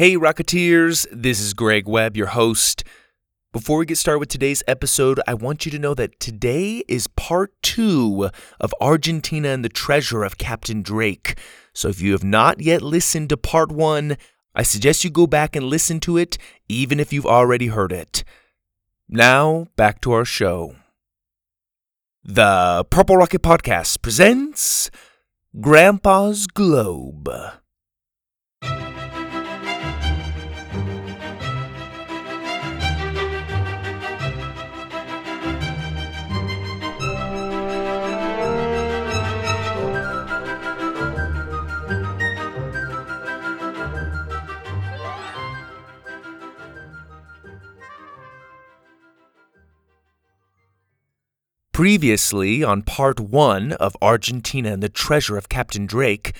Hey, 0.00 0.16
Rocketeers, 0.16 1.06
this 1.12 1.38
is 1.40 1.52
Greg 1.52 1.86
Webb, 1.86 2.16
your 2.16 2.28
host. 2.28 2.84
Before 3.52 3.76
we 3.76 3.84
get 3.84 3.98
started 3.98 4.20
with 4.20 4.30
today's 4.30 4.62
episode, 4.66 5.20
I 5.26 5.34
want 5.34 5.66
you 5.66 5.72
to 5.72 5.78
know 5.78 5.92
that 5.92 6.18
today 6.18 6.82
is 6.88 7.06
part 7.06 7.52
two 7.60 8.30
of 8.58 8.74
Argentina 8.80 9.48
and 9.48 9.62
the 9.62 9.68
Treasure 9.68 10.24
of 10.24 10.38
Captain 10.38 10.80
Drake. 10.80 11.38
So 11.74 11.88
if 11.88 12.00
you 12.00 12.12
have 12.12 12.24
not 12.24 12.62
yet 12.62 12.80
listened 12.80 13.28
to 13.28 13.36
part 13.36 13.70
one, 13.70 14.16
I 14.54 14.62
suggest 14.62 15.04
you 15.04 15.10
go 15.10 15.26
back 15.26 15.54
and 15.54 15.66
listen 15.66 16.00
to 16.00 16.16
it, 16.16 16.38
even 16.66 16.98
if 16.98 17.12
you've 17.12 17.26
already 17.26 17.66
heard 17.66 17.92
it. 17.92 18.24
Now, 19.06 19.66
back 19.76 20.00
to 20.00 20.12
our 20.12 20.24
show. 20.24 20.76
The 22.24 22.86
Purple 22.88 23.18
Rocket 23.18 23.42
Podcast 23.42 24.00
presents 24.00 24.90
Grandpa's 25.60 26.46
Globe. 26.46 27.28
Previously, 51.72 52.64
on 52.64 52.82
part 52.82 53.20
one 53.20 53.72
of 53.72 53.96
Argentina 54.02 54.72
and 54.72 54.82
the 54.82 54.88
Treasure 54.88 55.36
of 55.36 55.48
Captain 55.48 55.86
Drake, 55.86 56.34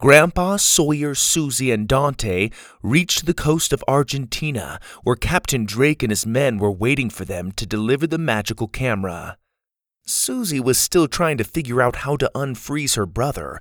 Grandpa, 0.00 0.56
Sawyer, 0.56 1.14
Suzie, 1.14 1.74
and 1.74 1.88
Donte 1.88 2.52
reached 2.82 3.26
the 3.26 3.34
coast 3.34 3.72
of 3.72 3.82
Argentina, 3.88 4.78
where 5.02 5.16
Captain 5.16 5.64
Drake 5.64 6.04
and 6.04 6.12
his 6.12 6.24
men 6.24 6.58
were 6.58 6.70
waiting 6.70 7.10
for 7.10 7.24
them 7.24 7.50
to 7.52 7.66
deliver 7.66 8.06
the 8.06 8.18
magical 8.18 8.68
camera. 8.68 9.36
Suzie 10.06 10.62
was 10.62 10.78
still 10.78 11.08
trying 11.08 11.36
to 11.38 11.44
figure 11.44 11.82
out 11.82 11.96
how 11.96 12.16
to 12.16 12.30
unfreeze 12.34 12.94
her 12.94 13.06
brother, 13.06 13.60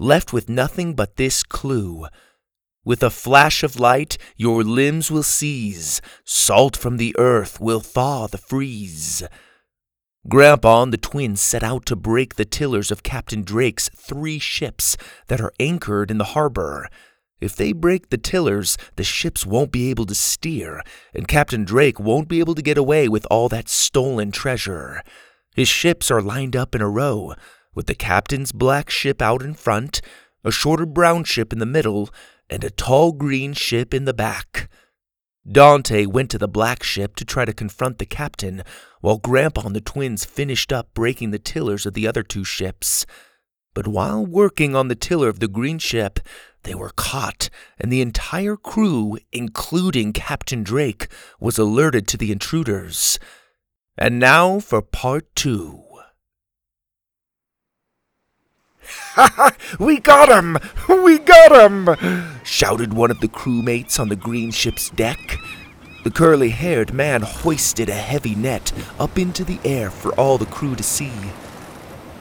left 0.00 0.32
with 0.32 0.48
nothing 0.48 0.94
but 0.94 1.16
this 1.16 1.44
clue. 1.44 2.08
With 2.84 3.04
a 3.04 3.10
flash 3.10 3.62
of 3.62 3.78
light, 3.78 4.18
your 4.36 4.64
limbs 4.64 5.12
will 5.12 5.22
seize, 5.22 6.02
salt 6.24 6.76
from 6.76 6.96
the 6.96 7.14
earth 7.16 7.60
will 7.60 7.80
thaw 7.80 8.26
the 8.26 8.38
freeze. 8.38 9.22
Grandpa 10.28 10.82
and 10.82 10.92
the 10.92 10.98
twins 10.98 11.40
set 11.40 11.62
out 11.62 11.86
to 11.86 11.94
break 11.94 12.34
the 12.34 12.44
tillers 12.44 12.90
of 12.90 13.04
Captain 13.04 13.42
Drake's 13.42 13.88
three 13.90 14.40
ships 14.40 14.96
that 15.28 15.40
are 15.40 15.52
anchored 15.60 16.10
in 16.10 16.18
the 16.18 16.32
harbor. 16.34 16.88
If 17.40 17.54
they 17.54 17.72
break 17.72 18.08
the 18.08 18.18
tillers, 18.18 18.76
the 18.96 19.04
ships 19.04 19.46
won't 19.46 19.70
be 19.70 19.88
able 19.88 20.04
to 20.06 20.16
steer, 20.16 20.82
and 21.14 21.28
Captain 21.28 21.64
Drake 21.64 22.00
won't 22.00 22.26
be 22.26 22.40
able 22.40 22.56
to 22.56 22.62
get 22.62 22.76
away 22.76 23.08
with 23.08 23.24
all 23.30 23.48
that 23.50 23.68
stolen 23.68 24.32
treasure. 24.32 25.00
His 25.54 25.68
ships 25.68 26.10
are 26.10 26.22
lined 26.22 26.56
up 26.56 26.74
in 26.74 26.82
a 26.82 26.88
row, 26.88 27.34
with 27.72 27.86
the 27.86 27.94
captain's 27.94 28.50
black 28.50 28.90
ship 28.90 29.22
out 29.22 29.42
in 29.42 29.54
front, 29.54 30.00
a 30.42 30.50
shorter 30.50 30.86
brown 30.86 31.22
ship 31.22 31.52
in 31.52 31.60
the 31.60 31.66
middle, 31.66 32.10
and 32.50 32.64
a 32.64 32.70
tall 32.70 33.12
green 33.12 33.52
ship 33.52 33.94
in 33.94 34.06
the 34.06 34.14
back. 34.14 34.68
Donte 35.50 36.08
went 36.08 36.30
to 36.30 36.38
the 36.38 36.48
black 36.48 36.82
ship 36.82 37.14
to 37.16 37.24
try 37.24 37.44
to 37.44 37.52
confront 37.52 37.98
the 37.98 38.06
captain, 38.06 38.64
while 39.00 39.18
Grandpa 39.18 39.62
and 39.66 39.76
the 39.76 39.80
twins 39.80 40.24
finished 40.24 40.72
up 40.72 40.92
breaking 40.92 41.30
the 41.30 41.38
tillers 41.38 41.86
of 41.86 41.94
the 41.94 42.06
other 42.06 42.24
two 42.24 42.42
ships. 42.42 43.06
But 43.72 43.86
while 43.86 44.26
working 44.26 44.74
on 44.74 44.88
the 44.88 44.96
tiller 44.96 45.28
of 45.28 45.38
the 45.38 45.48
green 45.48 45.78
ship, 45.78 46.18
they 46.64 46.74
were 46.74 46.90
caught, 46.96 47.48
and 47.78 47.92
the 47.92 48.00
entire 48.00 48.56
crew, 48.56 49.18
including 49.32 50.12
Captain 50.12 50.64
Drake, 50.64 51.06
was 51.38 51.58
alerted 51.58 52.08
to 52.08 52.16
the 52.16 52.32
intruders. 52.32 53.20
And 53.96 54.18
now 54.18 54.58
for 54.58 54.82
part 54.82 55.32
two. 55.36 55.85
we 59.78 59.98
got 59.98 60.28
him! 60.28 60.58
We 60.88 61.18
got 61.18 61.70
him! 61.70 61.96
shouted 62.44 62.94
one 62.94 63.10
of 63.10 63.20
the 63.20 63.28
crewmates 63.28 63.98
on 63.98 64.08
the 64.08 64.16
green 64.16 64.50
ship's 64.50 64.90
deck. 64.90 65.38
The 66.04 66.10
curly 66.10 66.50
haired 66.50 66.94
man 66.94 67.22
hoisted 67.22 67.88
a 67.88 67.94
heavy 67.94 68.34
net 68.34 68.72
up 68.98 69.18
into 69.18 69.42
the 69.42 69.58
air 69.64 69.90
for 69.90 70.12
all 70.14 70.38
the 70.38 70.46
crew 70.46 70.76
to 70.76 70.82
see. 70.82 71.12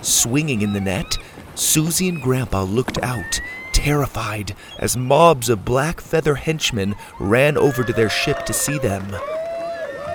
Swinging 0.01 0.61
in 0.61 0.73
the 0.73 0.81
net, 0.81 1.17
Suzie 1.55 2.09
and 2.09 2.21
Grandpa 2.21 2.63
looked 2.63 2.97
out, 3.03 3.39
terrified, 3.73 4.55
as 4.79 4.97
mobs 4.97 5.49
of 5.49 5.65
black 5.65 6.01
feather 6.01 6.35
henchmen 6.35 6.95
ran 7.19 7.57
over 7.57 7.83
to 7.83 7.93
their 7.93 8.09
ship 8.09 8.45
to 8.45 8.53
see 8.53 8.77
them. 8.77 9.11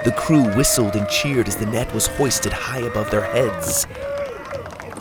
The 0.04 0.14
crew 0.16 0.44
whistled 0.56 0.96
and 0.96 1.08
cheered 1.08 1.46
as 1.46 1.56
the 1.56 1.66
net 1.66 1.92
was 1.94 2.06
hoisted 2.06 2.52
high 2.52 2.80
above 2.80 3.10
their 3.10 3.24
heads. 3.24 3.86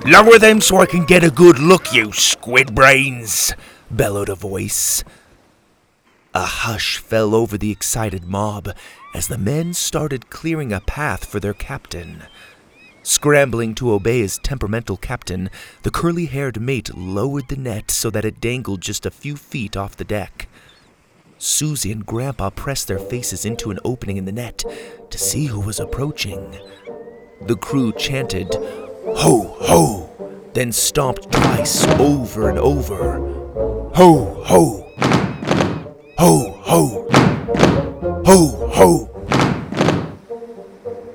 Lower 0.05 0.39
them 0.39 0.61
so 0.61 0.77
I 0.77 0.85
can 0.85 1.05
get 1.05 1.23
a 1.23 1.29
good 1.29 1.59
look, 1.59 1.93
you 1.93 2.13
squid 2.13 2.73
brains, 2.73 3.53
bellowed 3.91 4.29
a 4.29 4.35
voice. 4.35 5.03
A 6.33 6.45
hush 6.45 6.97
fell 6.97 7.35
over 7.35 7.57
the 7.57 7.71
excited 7.71 8.23
mob 8.23 8.69
as 9.13 9.27
the 9.27 9.37
men 9.37 9.73
started 9.73 10.29
clearing 10.29 10.71
a 10.71 10.79
path 10.79 11.25
for 11.25 11.39
their 11.39 11.53
captain. 11.53 12.23
Scrambling 13.03 13.75
to 13.75 13.91
obey 13.91 14.19
his 14.19 14.37
temperamental 14.37 14.95
captain, 14.97 15.49
the 15.83 15.91
curly 15.91 16.27
haired 16.27 16.61
mate 16.61 16.95
lowered 16.95 17.49
the 17.49 17.57
net 17.57 17.91
so 17.91 18.09
that 18.09 18.25
it 18.25 18.39
dangled 18.39 18.81
just 18.81 19.05
a 19.05 19.11
few 19.11 19.35
feet 19.35 19.75
off 19.75 19.97
the 19.97 20.03
deck. 20.03 20.47
Suzie 21.39 21.91
and 21.91 22.05
Grandpa 22.05 22.51
pressed 22.51 22.87
their 22.87 22.99
faces 22.99 23.45
into 23.45 23.71
an 23.71 23.79
opening 23.83 24.17
in 24.17 24.25
the 24.25 24.31
net 24.31 24.63
to 25.09 25.17
see 25.17 25.47
who 25.47 25.59
was 25.59 25.79
approaching. 25.79 26.57
The 27.41 27.55
crew 27.55 27.93
chanted, 27.93 28.55
Ho, 29.16 29.56
ho! 29.59 30.09
Then 30.53 30.72
stomped 30.72 31.31
twice 31.31 31.86
over 32.00 32.50
and 32.50 32.59
over. 32.59 33.20
Ho, 33.96 34.44
ho! 34.46 34.86
Ho, 36.18 36.52
ho! 36.62 37.08
Ho, 38.25 38.70
ho! 38.72 39.09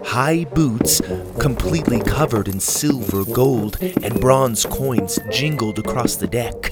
High 0.05 0.45
boots, 0.45 1.01
completely 1.39 2.01
covered 2.01 2.49
in 2.49 2.61
silver, 2.61 3.25
gold, 3.25 3.79
and 3.81 4.21
bronze 4.21 4.65
coins, 4.67 5.19
jingled 5.31 5.79
across 5.79 6.17
the 6.17 6.27
deck. 6.27 6.71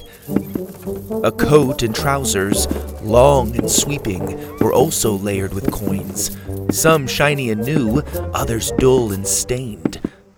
A 1.23 1.31
coat 1.31 1.83
and 1.83 1.95
trousers, 1.95 2.67
long 3.01 3.55
and 3.57 3.69
sweeping, 3.69 4.57
were 4.59 4.73
also 4.73 5.13
layered 5.13 5.53
with 5.53 5.71
coins, 5.71 6.37
some 6.71 7.07
shiny 7.07 7.49
and 7.49 7.63
new, 7.65 7.99
others 8.33 8.71
dull 8.77 9.11
and 9.11 9.27
stained 9.27 9.92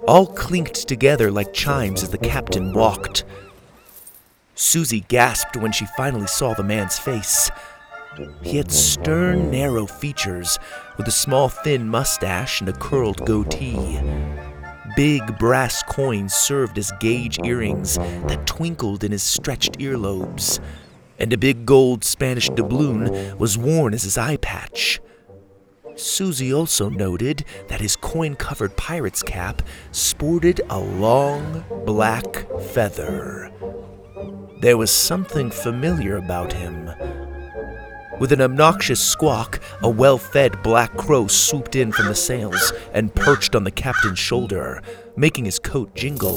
all 0.08 0.28
clinked 0.28 0.88
together 0.88 1.32
like 1.32 1.54
chimes 1.54 2.04
as 2.04 2.10
the 2.10 2.18
captain 2.18 2.74
walked. 2.74 3.24
Suzie 4.56 5.08
gasped 5.08 5.58
when 5.58 5.72
she 5.72 5.86
finally 5.98 6.28
saw 6.28 6.54
the 6.54 6.64
man's 6.64 6.98
face. 6.98 7.50
He 8.42 8.58
had 8.58 8.72
stern, 8.72 9.52
narrow 9.52 9.86
features, 9.86 10.58
with 10.98 11.08
a 11.08 11.12
small, 11.12 11.50
thin 11.50 11.90
mustache 11.90 12.62
and 12.62 12.70
a 12.70 12.74
curled 12.74 13.26
goatee. 13.26 14.00
Big 14.96 15.38
brass 15.38 15.84
coins 15.84 16.34
served 16.34 16.78
as 16.78 16.94
gauge 17.02 17.38
earrings 17.44 17.98
that 17.98 18.46
twinkled 18.46 19.04
in 19.04 19.12
his 19.12 19.24
stretched 19.24 19.78
earlobes, 19.80 20.62
and 21.20 21.34
a 21.34 21.38
big 21.38 21.66
gold 21.66 22.06
Spanish 22.06 22.50
doubloon 22.50 23.38
was 23.38 23.58
worn 23.58 23.94
as 23.94 24.04
his 24.04 24.18
eye 24.18 24.38
patch. 24.38 25.02
Suzie 25.96 26.56
also 26.56 26.90
noted 26.90 27.46
that 27.68 27.82
his 27.82 27.96
coin 27.96 28.36
covered 28.36 28.76
pirate's 28.76 29.24
cap 29.24 29.62
sported 29.92 30.62
a 30.70 30.80
long 30.80 31.64
black 31.86 32.46
feather. 32.74 33.52
There 34.60 34.78
was 34.78 34.92
something 34.92 35.52
familiar 35.52 36.18
about 36.18 36.54
him. 36.54 36.92
With 38.20 38.32
an 38.32 38.42
obnoxious 38.42 39.00
squawk, 39.00 39.62
a 39.82 39.90
well 39.90 40.18
fed 40.18 40.62
black 40.64 40.96
crow 40.98 41.28
swooped 41.28 41.76
in 41.76 41.92
from 41.92 42.08
the 42.08 42.16
sails 42.16 42.72
and 42.94 43.14
perched 43.14 43.56
on 43.56 43.64
the 43.64 43.72
captain's 43.72 44.20
shoulder, 44.20 44.82
making 45.16 45.46
his 45.46 45.60
coat 45.60 45.94
jingle. 45.96 46.36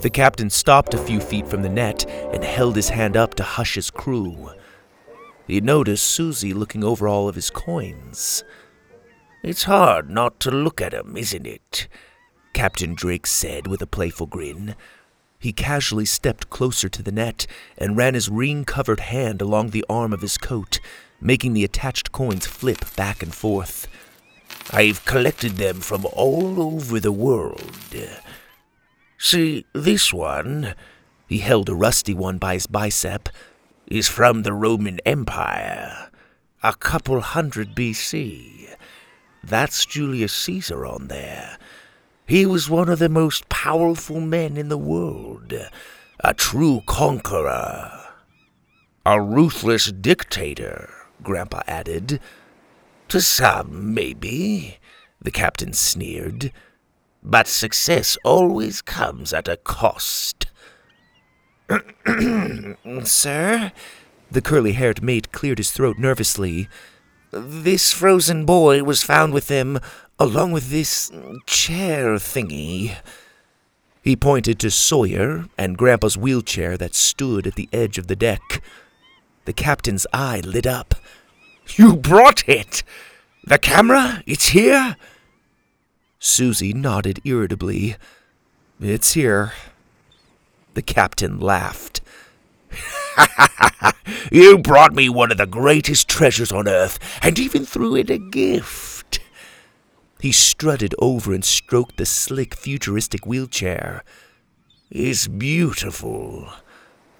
The 0.00 0.10
captain 0.12 0.48
stopped 0.48 0.94
a 0.94 0.98
few 0.98 1.20
feet 1.20 1.46
from 1.46 1.62
the 1.62 1.68
net 1.68 2.06
and 2.32 2.42
held 2.42 2.76
his 2.76 2.88
hand 2.88 3.16
up 3.16 3.34
to 3.36 3.42
hush 3.42 3.74
his 3.74 3.90
crew. 3.90 4.50
He 5.46 5.60
noticed 5.60 6.16
Suzie 6.16 6.54
looking 6.54 6.84
over 6.84 7.08
all 7.08 7.28
of 7.28 7.34
his 7.34 7.50
coins. 7.50 8.44
It's 9.42 9.62
hard 9.64 10.10
not 10.10 10.38
to 10.40 10.50
look 10.50 10.82
at 10.82 10.92
'em, 10.92 11.16
isn't 11.16 11.46
it? 11.46 11.88
Captain 12.52 12.94
Drake 12.94 13.26
said 13.26 13.66
with 13.66 13.80
a 13.80 13.86
playful 13.86 14.26
grin. 14.26 14.76
He 15.38 15.54
casually 15.54 16.04
stepped 16.04 16.50
closer 16.50 16.90
to 16.90 17.02
the 17.02 17.12
net 17.12 17.46
and 17.78 17.96
ran 17.96 18.12
his 18.12 18.28
ring 18.28 18.66
covered 18.66 19.00
hand 19.00 19.40
along 19.40 19.70
the 19.70 19.84
arm 19.88 20.12
of 20.12 20.20
his 20.20 20.36
coat, 20.36 20.78
making 21.22 21.54
the 21.54 21.64
attached 21.64 22.12
coins 22.12 22.46
flip 22.46 22.84
back 22.96 23.22
and 23.22 23.34
forth. 23.34 23.88
I've 24.72 25.06
collected 25.06 25.52
them 25.52 25.80
from 25.80 26.04
all 26.12 26.60
over 26.60 27.00
the 27.00 27.12
world. 27.12 27.96
See, 29.16 29.64
this 29.72 30.12
one, 30.12 30.74
he 31.26 31.38
held 31.38 31.70
a 31.70 31.74
rusty 31.74 32.12
one 32.12 32.36
by 32.36 32.54
his 32.54 32.66
bicep, 32.66 33.30
is 33.86 34.06
from 34.06 34.42
the 34.42 34.52
Roman 34.52 35.00
Empire, 35.06 36.10
a 36.62 36.74
couple 36.74 37.20
hundred 37.20 37.74
BC. 37.74 38.76
That's 39.42 39.86
Julius 39.86 40.32
Caesar 40.32 40.84
on 40.86 41.08
there. 41.08 41.58
He 42.26 42.46
was 42.46 42.70
one 42.70 42.88
of 42.88 42.98
the 42.98 43.08
most 43.08 43.48
powerful 43.48 44.20
men 44.20 44.56
in 44.56 44.68
the 44.68 44.78
world, 44.78 45.52
a 46.20 46.34
true 46.34 46.82
conqueror. 46.86 47.90
A 49.04 49.20
ruthless 49.20 49.90
dictator, 49.90 50.92
Grandpa 51.22 51.62
added. 51.66 52.20
To 53.08 53.20
some, 53.20 53.94
maybe, 53.94 54.78
the 55.20 55.30
captain 55.30 55.72
sneered. 55.72 56.52
But 57.22 57.48
success 57.48 58.16
always 58.24 58.82
comes 58.82 59.32
at 59.32 59.48
a 59.48 59.56
cost. 59.56 60.46
Sir? 63.04 63.72
The 64.30 64.42
curly 64.42 64.72
haired 64.72 65.02
mate 65.02 65.32
cleared 65.32 65.58
his 65.58 65.72
throat 65.72 65.98
nervously. 65.98 66.68
This 67.32 67.92
frozen 67.92 68.44
boy 68.44 68.82
was 68.82 69.04
found 69.04 69.32
with 69.32 69.46
them, 69.46 69.78
along 70.18 70.50
with 70.50 70.70
this 70.70 71.12
chair 71.46 72.16
thingy. 72.16 72.96
He 74.02 74.16
pointed 74.16 74.58
to 74.58 74.70
Sawyer 74.70 75.46
and 75.56 75.78
Grandpa's 75.78 76.16
wheelchair 76.16 76.76
that 76.78 76.94
stood 76.94 77.46
at 77.46 77.54
the 77.54 77.68
edge 77.72 77.98
of 77.98 78.08
the 78.08 78.16
deck. 78.16 78.62
The 79.44 79.52
captain's 79.52 80.06
eye 80.12 80.40
lit 80.40 80.66
up. 80.66 80.94
You 81.76 81.96
brought 81.96 82.48
it! 82.48 82.82
The 83.44 83.58
camera? 83.58 84.22
It's 84.26 84.48
here? 84.48 84.96
Suzie 86.20 86.74
nodded 86.74 87.20
irritably. 87.24 87.96
It's 88.80 89.12
here. 89.12 89.52
The 90.74 90.82
captain 90.82 91.38
laughed. 91.38 92.00
you 94.32 94.58
brought 94.58 94.94
me 94.94 95.08
one 95.08 95.30
of 95.30 95.38
the 95.38 95.46
greatest 95.46 96.08
treasures 96.08 96.52
on 96.52 96.68
earth, 96.68 96.98
and 97.22 97.38
even 97.38 97.64
threw 97.64 97.94
in 97.94 98.10
a 98.10 98.18
gift. 98.18 99.20
He 100.20 100.32
strutted 100.32 100.94
over 100.98 101.32
and 101.32 101.44
stroked 101.44 101.96
the 101.96 102.06
slick, 102.06 102.54
futuristic 102.54 103.26
wheelchair. 103.26 104.04
It's 104.90 105.28
beautiful. 105.28 106.48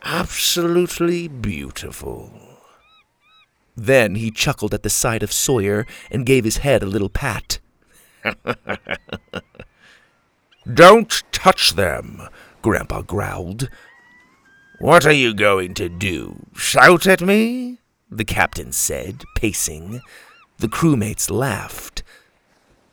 Absolutely 0.03 1.29
beautiful. 1.29 2.33
Then 3.77 4.17
he 4.17 4.31
chuckled 4.31 4.75
at 4.75 4.83
the 4.83 4.91
sight 4.91 5.23
of 5.23 5.33
Sawyer 5.33 5.87
and 6.11 6.27
gave 6.27 6.45
his 6.45 6.59
head 6.59 6.83
a 6.83 6.87
little 6.87 7.09
pat. 7.09 7.59
Don't 10.75 11.23
touch 11.33 11.73
them, 11.73 12.29
Grandpa 12.61 13.01
growled. 13.03 13.71
What 14.81 15.05
are 15.05 15.13
you 15.13 15.35
going 15.35 15.75
to 15.75 15.91
do? 15.91 16.47
Shout 16.57 17.07
at 17.07 17.21
me? 17.21 17.81
The 18.11 18.25
captain 18.25 18.73
said, 18.73 19.25
pacing. 19.37 20.01
The 20.57 20.69
crewmates 20.69 21.31
laughed. 21.31 22.03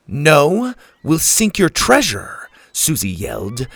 No, 0.05 0.73
we'll 1.01 1.19
sink 1.19 1.57
your 1.57 1.69
treasure, 1.69 2.49
Suzie 2.73 3.17
yelled. 3.17 3.67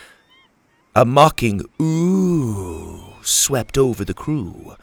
A 0.93 1.05
mocking 1.05 1.63
ooh 1.81 3.13
swept 3.21 3.77
over 3.77 4.03
the 4.03 4.13
crew. 4.13 4.75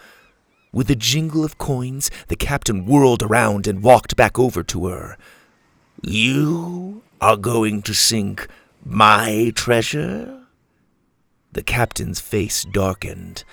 With 0.72 0.90
a 0.90 0.96
jingle 0.96 1.44
of 1.44 1.58
coins, 1.58 2.10
the 2.28 2.36
captain 2.36 2.86
whirled 2.86 3.22
around 3.22 3.66
and 3.66 3.82
walked 3.82 4.16
back 4.16 4.38
over 4.38 4.62
to 4.62 4.86
her. 4.86 5.18
You 6.00 7.02
are 7.20 7.36
going 7.36 7.82
to 7.82 7.92
sink 7.92 8.48
my 8.86 9.52
treasure? 9.54 10.37
The 11.52 11.62
captain's 11.62 12.20
face 12.20 12.64
darkened. 12.64 13.44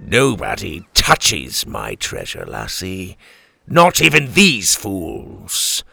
Nobody 0.00 0.86
touches 0.94 1.66
my 1.66 1.94
treasure, 1.96 2.44
lassie. 2.46 3.16
Not 3.66 4.00
even 4.00 4.32
these 4.32 4.74
fools. 4.74 5.84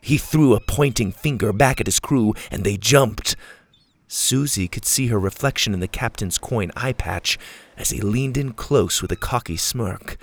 He 0.00 0.18
threw 0.18 0.54
a 0.54 0.60
pointing 0.60 1.12
finger 1.12 1.52
back 1.52 1.80
at 1.80 1.86
his 1.86 2.00
crew, 2.00 2.34
and 2.50 2.64
they 2.64 2.76
jumped. 2.76 3.36
Suzie 4.08 4.70
could 4.70 4.84
see 4.84 5.06
her 5.06 5.18
reflection 5.18 5.72
in 5.72 5.80
the 5.80 5.88
captain's 5.88 6.36
coin 6.36 6.70
eye 6.76 6.92
patch 6.92 7.38
as 7.78 7.90
he 7.90 8.00
leaned 8.00 8.36
in 8.36 8.52
close 8.52 9.00
with 9.00 9.10
a 9.12 9.16
cocky 9.16 9.56
smirk. 9.56 10.18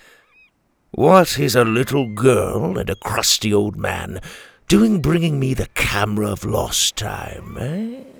What 0.91 1.39
is 1.39 1.55
a 1.55 1.63
little 1.63 2.13
girl 2.13 2.77
and 2.77 2.89
a 2.89 2.95
crusty 2.95 3.53
old 3.53 3.77
man 3.77 4.21
doing 4.67 5.01
bringing 5.01 5.39
me 5.39 5.55
the 5.55 5.69
camera 5.73 6.29
of 6.29 6.45
lost 6.45 6.95
time, 6.95 7.57
eh? 7.59 8.18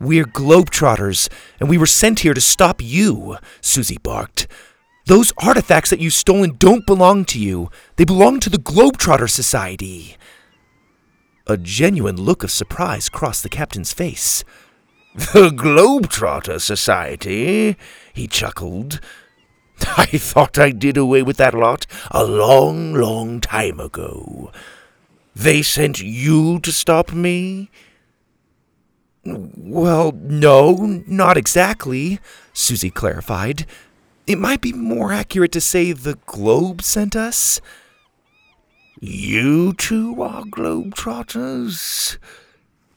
We're 0.00 0.24
globetrotters, 0.24 1.28
and 1.60 1.68
we 1.68 1.78
were 1.78 1.86
sent 1.86 2.20
here 2.20 2.34
to 2.34 2.40
stop 2.40 2.82
you, 2.82 3.38
Suzie 3.62 4.02
barked. 4.02 4.48
Those 5.06 5.32
artifacts 5.38 5.90
that 5.90 6.00
you've 6.00 6.14
stolen 6.14 6.56
don't 6.58 6.86
belong 6.86 7.26
to 7.26 7.38
you. 7.38 7.70
They 7.96 8.04
belong 8.04 8.40
to 8.40 8.50
the 8.50 8.58
Globetrotter 8.58 9.28
Society. 9.28 10.16
A 11.46 11.58
genuine 11.58 12.16
look 12.16 12.42
of 12.42 12.50
surprise 12.50 13.10
crossed 13.10 13.42
the 13.42 13.50
captain's 13.50 13.92
face. 13.92 14.44
The 15.14 15.50
Globetrotter 15.50 16.60
Society? 16.60 17.76
He 18.14 18.26
chuckled. 18.26 18.98
I 19.96 20.06
thought 20.06 20.58
I 20.58 20.70
did 20.70 20.96
away 20.96 21.22
with 21.22 21.36
that 21.36 21.54
lot 21.54 21.86
a 22.10 22.24
long, 22.24 22.94
long 22.94 23.40
time 23.40 23.78
ago. 23.78 24.50
They 25.36 25.62
sent 25.62 26.00
you 26.00 26.60
to 26.60 26.72
stop 26.72 27.12
me? 27.12 27.70
Well, 29.24 30.12
no, 30.12 31.02
not 31.06 31.36
exactly, 31.36 32.20
Suzie 32.52 32.92
clarified. 32.92 33.66
It 34.26 34.38
might 34.38 34.60
be 34.60 34.72
more 34.72 35.12
accurate 35.12 35.52
to 35.52 35.60
say 35.60 35.92
the 35.92 36.18
Globe 36.26 36.82
sent 36.82 37.16
us. 37.16 37.60
You 39.00 39.72
two 39.74 40.22
are 40.22 40.44
Globetrotters? 40.44 42.18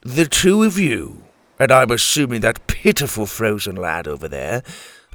The 0.02 0.26
two 0.26 0.64
of 0.64 0.78
you, 0.78 1.24
and 1.60 1.72
I'm 1.72 1.92
assuming 1.92 2.42
that 2.42 2.68
pitiful 2.68 3.26
frozen 3.26 3.76
lad 3.76 4.08
over 4.08 4.28
there, 4.28 4.64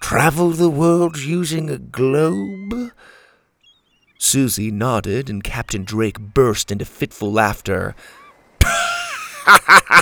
travel 0.01 0.51
the 0.51 0.69
world 0.69 1.19
using 1.19 1.71
a 1.71 1.79
globe? 1.79 2.91
Suzie 4.19 4.73
nodded, 4.73 5.31
and 5.31 5.43
Captain 5.43 5.85
Drake 5.85 6.19
burst 6.19 6.71
into 6.71 6.85
fitful 6.85 7.33
laughter. 7.33 7.95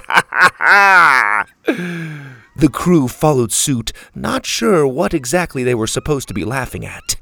the 1.66 2.68
crew 2.70 3.08
followed 3.08 3.52
suit, 3.52 3.92
not 4.14 4.46
sure 4.46 4.86
what 4.86 5.14
exactly 5.14 5.64
they 5.64 5.74
were 5.74 5.86
supposed 5.86 6.28
to 6.28 6.34
be 6.34 6.44
laughing 6.44 6.84
at. 6.84 7.16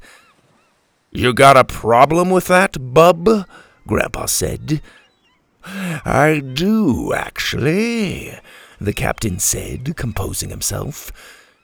You 1.11 1.33
got 1.33 1.57
a 1.57 1.63
problem 1.63 2.29
with 2.29 2.47
that, 2.47 2.93
bub? 2.93 3.47
Grandpa 3.87 4.25
said. 4.25 4.81
I 5.65 6.41
do, 6.53 7.13
actually, 7.13 8.37
the 8.79 8.93
captain 8.93 9.39
said, 9.39 9.95
composing 9.97 10.49
himself. 10.49 11.11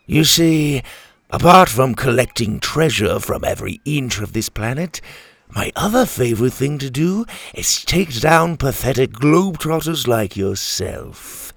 You 0.07 0.24
see, 0.24 0.83
Apart 1.31 1.69
from 1.69 1.95
collecting 1.95 2.60
treasure 2.60 3.19
from 3.19 3.43
every 3.43 3.81
inch 3.83 4.21
of 4.21 4.33
this 4.33 4.48
planet, 4.48 5.01
my 5.50 5.71
other 5.75 6.05
favorite 6.05 6.53
thing 6.53 6.77
to 6.77 6.89
do 6.89 7.25
is 7.53 7.83
take 7.83 8.21
down 8.21 8.57
pathetic 8.57 9.12
globetrotters 9.12 10.07
like 10.07 10.38
yourself. 10.38 11.51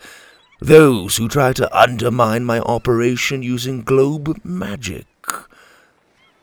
Those 0.61 1.17
who 1.17 1.29
try 1.29 1.53
to 1.53 1.79
undermine 1.79 2.45
my 2.45 2.59
operation 2.59 3.43
using 3.43 3.83
globe 3.83 4.41
magic. 4.45 5.07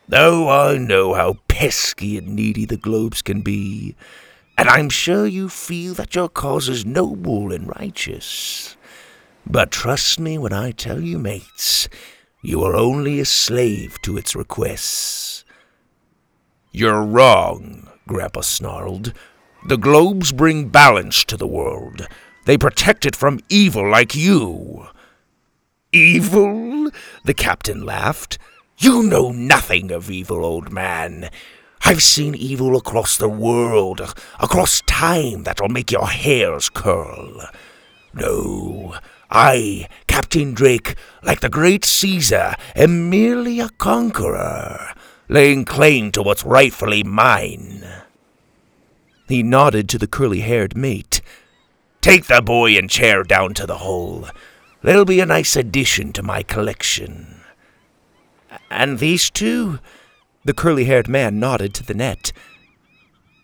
Though 0.07 0.50
I 0.50 0.77
know 0.77 1.13
how 1.13 1.39
pesky 1.50 2.17
and 2.17 2.36
needy 2.36 2.65
the 2.65 2.77
globes 2.77 3.22
can 3.22 3.41
be, 3.41 3.95
and 4.57 4.69
I'm 4.69 4.89
sure 4.89 5.25
you 5.25 5.50
feel 5.50 5.93
that 5.95 6.15
your 6.15 6.29
cause 6.29 6.69
is 6.69 6.86
noble 6.86 7.51
and 7.51 7.67
righteous. 7.67 8.77
But 9.45 9.69
trust 9.72 10.17
me 10.19 10.38
when 10.38 10.53
I 10.53 10.72
tell 10.72 11.01
you, 11.01 11.19
mates, 11.19 11.89
you 12.41 12.63
are 12.63 12.75
only 12.75 13.19
a 13.19 13.25
slave 13.25 14.01
to 14.03 14.17
its 14.17 14.34
requests. 14.34 15.43
You're 16.72 17.03
wrong, 17.03 17.89
Grandpa 18.07 18.41
snarled. 18.41 19.13
The 19.67 19.77
globes 19.77 20.31
bring 20.31 20.69
balance 20.69 21.25
to 21.25 21.36
the 21.36 21.48
world. 21.48 22.07
They 22.45 22.57
protect 22.57 23.05
it 23.05 23.15
from 23.15 23.39
evil 23.49 23.89
like 23.89 24.15
you. 24.15 24.87
Evil? 25.91 26.89
The 27.23 27.33
captain 27.33 27.85
laughed. 27.85 28.37
You 28.77 29.03
know 29.03 29.31
nothing 29.31 29.91
of 29.91 30.09
evil, 30.09 30.43
old 30.45 30.71
man. 30.71 31.29
I've 31.83 32.03
seen 32.03 32.35
evil 32.35 32.75
across 32.75 33.17
the 33.17 33.29
world, 33.29 34.01
across 34.39 34.81
time 34.81 35.43
that'll 35.43 35.69
make 35.69 35.91
your 35.91 36.07
hairs 36.07 36.69
curl. 36.69 37.47
No, 38.13 38.95
I, 39.29 39.87
Captain 40.07 40.53
Drake, 40.53 40.95
like 41.23 41.41
the 41.41 41.49
great 41.49 41.85
Caesar, 41.85 42.55
am 42.75 43.09
merely 43.09 43.59
a 43.59 43.69
conqueror, 43.69 44.93
laying 45.29 45.65
claim 45.65 46.11
to 46.11 46.21
what's 46.21 46.43
rightfully 46.43 47.03
mine. 47.03 47.85
He 49.27 49.43
nodded 49.43 49.89
to 49.89 49.97
the 49.97 50.07
curly 50.07 50.41
haired 50.41 50.75
mate. 50.77 51.21
Take 52.05 52.27
the 52.27 52.39
boy 52.39 52.77
and 52.77 52.88
chair 52.88 53.24
down 53.24 53.55
to 53.55 53.65
the 53.65 53.79
hole. 53.79 54.27
They'll 54.83 55.05
be 55.05 55.21
a 55.21 55.25
nice 55.25 55.55
addition 55.55 56.13
to 56.13 56.21
my 56.21 56.43
collection. 56.43 57.41
And 58.69 59.00
these 59.00 59.31
two? 59.31 59.79
The 60.43 60.53
curly 60.53 60.85
haired 60.85 61.07
man 61.07 61.39
nodded 61.39 61.74
to 61.74 61.83
the 61.83 61.95
net. 61.95 62.31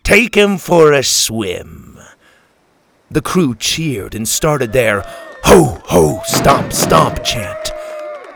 Take 0.04 0.36
him 0.36 0.58
for 0.58 0.92
a 0.92 1.02
swim. 1.02 1.98
The 3.10 3.20
crew 3.20 3.56
cheered 3.56 4.14
and 4.14 4.28
started 4.28 4.72
their 4.72 5.02
ho, 5.42 5.80
ho, 5.86 6.20
stomp, 6.26 6.72
stomp 6.72 7.24
chant. 7.24 7.72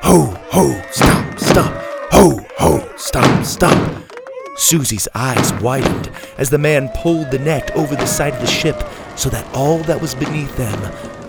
Ho, 0.02 0.36
ho, 0.48 0.82
stomp, 0.90 1.38
stomp. 1.38 1.76
Ho, 2.10 2.44
ho, 2.58 2.92
stomp, 2.96 3.46
stomp. 3.46 4.12
Suzie's 4.56 5.06
eyes 5.14 5.52
widened 5.62 6.10
as 6.36 6.50
the 6.50 6.58
man 6.58 6.90
pulled 6.96 7.30
the 7.30 7.38
net 7.38 7.70
over 7.76 7.94
the 7.94 8.06
side 8.06 8.34
of 8.34 8.40
the 8.40 8.46
ship 8.48 8.82
so 9.16 9.28
that 9.30 9.46
all 9.54 9.78
that 9.78 10.00
was 10.00 10.14
beneath 10.14 10.56
them 10.56 10.80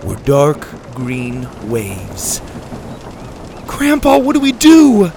were 0.06 0.16
dark 0.24 0.68
green 0.94 1.48
waves. 1.68 2.40
Grandpa, 3.66 4.18
what 4.18 4.34
do 4.34 4.40
we 4.40 4.52
do? 4.52 5.10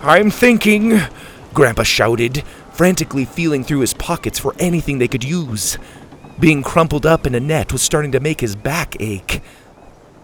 I'm 0.00 0.30
thinking, 0.30 1.00
Grandpa 1.54 1.82
shouted, 1.82 2.44
frantically 2.72 3.24
feeling 3.24 3.64
through 3.64 3.80
his 3.80 3.94
pockets 3.94 4.38
for 4.38 4.54
anything 4.58 4.98
they 4.98 5.08
could 5.08 5.24
use. 5.24 5.78
Being 6.38 6.62
crumpled 6.62 7.06
up 7.06 7.26
in 7.26 7.34
a 7.34 7.40
net 7.40 7.72
was 7.72 7.82
starting 7.82 8.12
to 8.12 8.20
make 8.20 8.40
his 8.40 8.56
back 8.56 8.96
ache. 9.00 9.40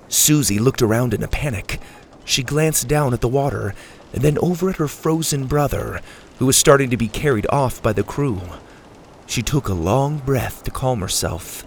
Suzie 0.09 0.59
looked 0.59 0.83
around 0.83 1.15
in 1.15 1.23
a 1.23 1.29
panic. 1.29 1.81
She 2.25 2.43
glanced 2.43 2.89
down 2.89 3.15
at 3.15 3.21
the 3.21 3.29
water 3.29 3.75
and 4.13 4.23
then 4.23 4.39
over 4.39 4.71
at 4.71 4.77
her 4.77 4.89
frozen 4.89 5.47
brother, 5.47 6.01
who 6.39 6.47
was 6.47 6.57
starting 6.57 6.91
to 6.91 6.97
be 6.97 7.09
carried 7.09 7.47
off 7.51 7.83
by 7.83 7.93
the 7.93 8.03
crew. 8.03 8.41
She 9.31 9.43
took 9.43 9.69
a 9.69 9.75
long 9.75 10.19
breath 10.19 10.65
to 10.65 10.73
calm 10.73 11.01
herself. 11.01 11.65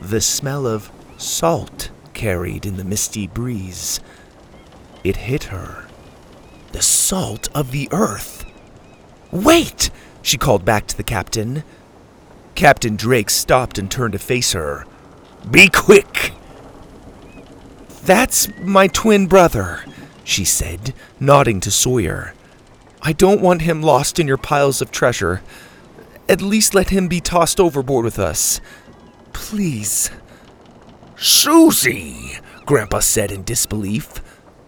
The 0.00 0.22
smell 0.22 0.66
of 0.66 0.90
salt 1.18 1.90
carried 2.14 2.64
in 2.64 2.78
the 2.78 2.86
misty 2.86 3.26
breeze. 3.26 4.00
It 5.04 5.16
hit 5.16 5.44
her. 5.44 5.86
The 6.72 6.80
salt 6.80 7.50
of 7.54 7.70
the 7.70 7.86
earth. 7.92 8.46
Wait! 9.30 9.90
She 10.22 10.38
called 10.38 10.64
back 10.64 10.86
to 10.86 10.96
the 10.96 11.02
captain. 11.02 11.64
Captain 12.54 12.96
Drake 12.96 13.28
stopped 13.28 13.76
and 13.76 13.90
turned 13.90 14.14
to 14.14 14.18
face 14.18 14.52
her. 14.52 14.86
Be 15.50 15.68
quick! 15.68 16.32
That's 18.04 18.48
my 18.60 18.86
twin 18.86 19.26
brother, 19.26 19.84
she 20.24 20.46
said, 20.46 20.94
nodding 21.20 21.60
to 21.60 21.70
Sawyer. 21.70 22.32
I 23.02 23.12
don't 23.12 23.42
want 23.42 23.62
him 23.62 23.82
lost 23.82 24.18
in 24.18 24.26
your 24.26 24.38
piles 24.38 24.80
of 24.80 24.90
treasure. 24.90 25.42
At 26.28 26.42
least 26.42 26.74
let 26.74 26.90
him 26.90 27.08
be 27.08 27.20
tossed 27.20 27.58
overboard 27.58 28.04
with 28.04 28.18
us. 28.18 28.60
Please. 29.32 30.10
Suzie, 31.16 32.40
Grandpa 32.66 33.00
said 33.00 33.32
in 33.32 33.44
disbelief. 33.44 34.18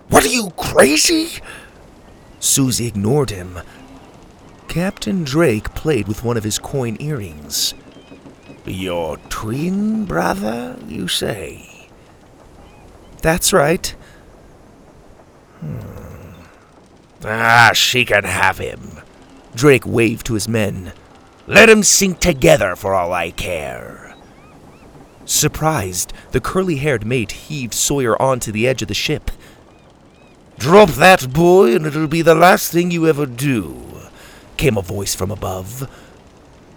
What 0.08 0.24
are 0.24 0.28
you, 0.28 0.50
crazy? 0.56 1.40
Suzie 2.40 2.88
ignored 2.88 3.30
him. 3.30 3.60
Captain 4.68 5.24
Drake 5.24 5.74
played 5.74 6.08
with 6.08 6.24
one 6.24 6.36
of 6.36 6.44
his 6.44 6.58
coin 6.58 6.96
earrings. 6.98 7.74
Your 8.64 9.18
twin 9.28 10.04
brother, 10.06 10.76
you 10.86 11.08
say? 11.08 11.88
That's 13.20 13.52
right. 13.52 13.94
Hmm. 15.60 16.32
Ah, 17.24 17.72
she 17.74 18.04
can 18.04 18.24
have 18.24 18.58
him. 18.58 19.00
Drake 19.54 19.84
waved 19.86 20.26
to 20.26 20.34
his 20.34 20.48
men. 20.48 20.92
Let 21.50 21.68
'em 21.68 21.82
sink 21.82 22.20
together 22.20 22.76
for 22.76 22.94
all 22.94 23.12
I 23.12 23.32
care. 23.32 24.14
Surprised, 25.24 26.12
the 26.30 26.40
curly 26.40 26.76
haired 26.76 27.04
mate 27.04 27.32
heaved 27.32 27.74
Sawyer 27.74 28.14
onto 28.22 28.52
the 28.52 28.68
edge 28.68 28.82
of 28.82 28.88
the 28.88 28.94
ship. 28.94 29.32
Drop 30.60 30.90
that 30.90 31.32
boy, 31.32 31.74
and 31.74 31.84
it'll 31.86 32.06
be 32.06 32.22
the 32.22 32.36
last 32.36 32.70
thing 32.70 32.92
you 32.92 33.08
ever 33.08 33.26
do, 33.26 33.82
came 34.56 34.76
a 34.76 34.80
voice 34.80 35.16
from 35.16 35.32
above. 35.32 35.90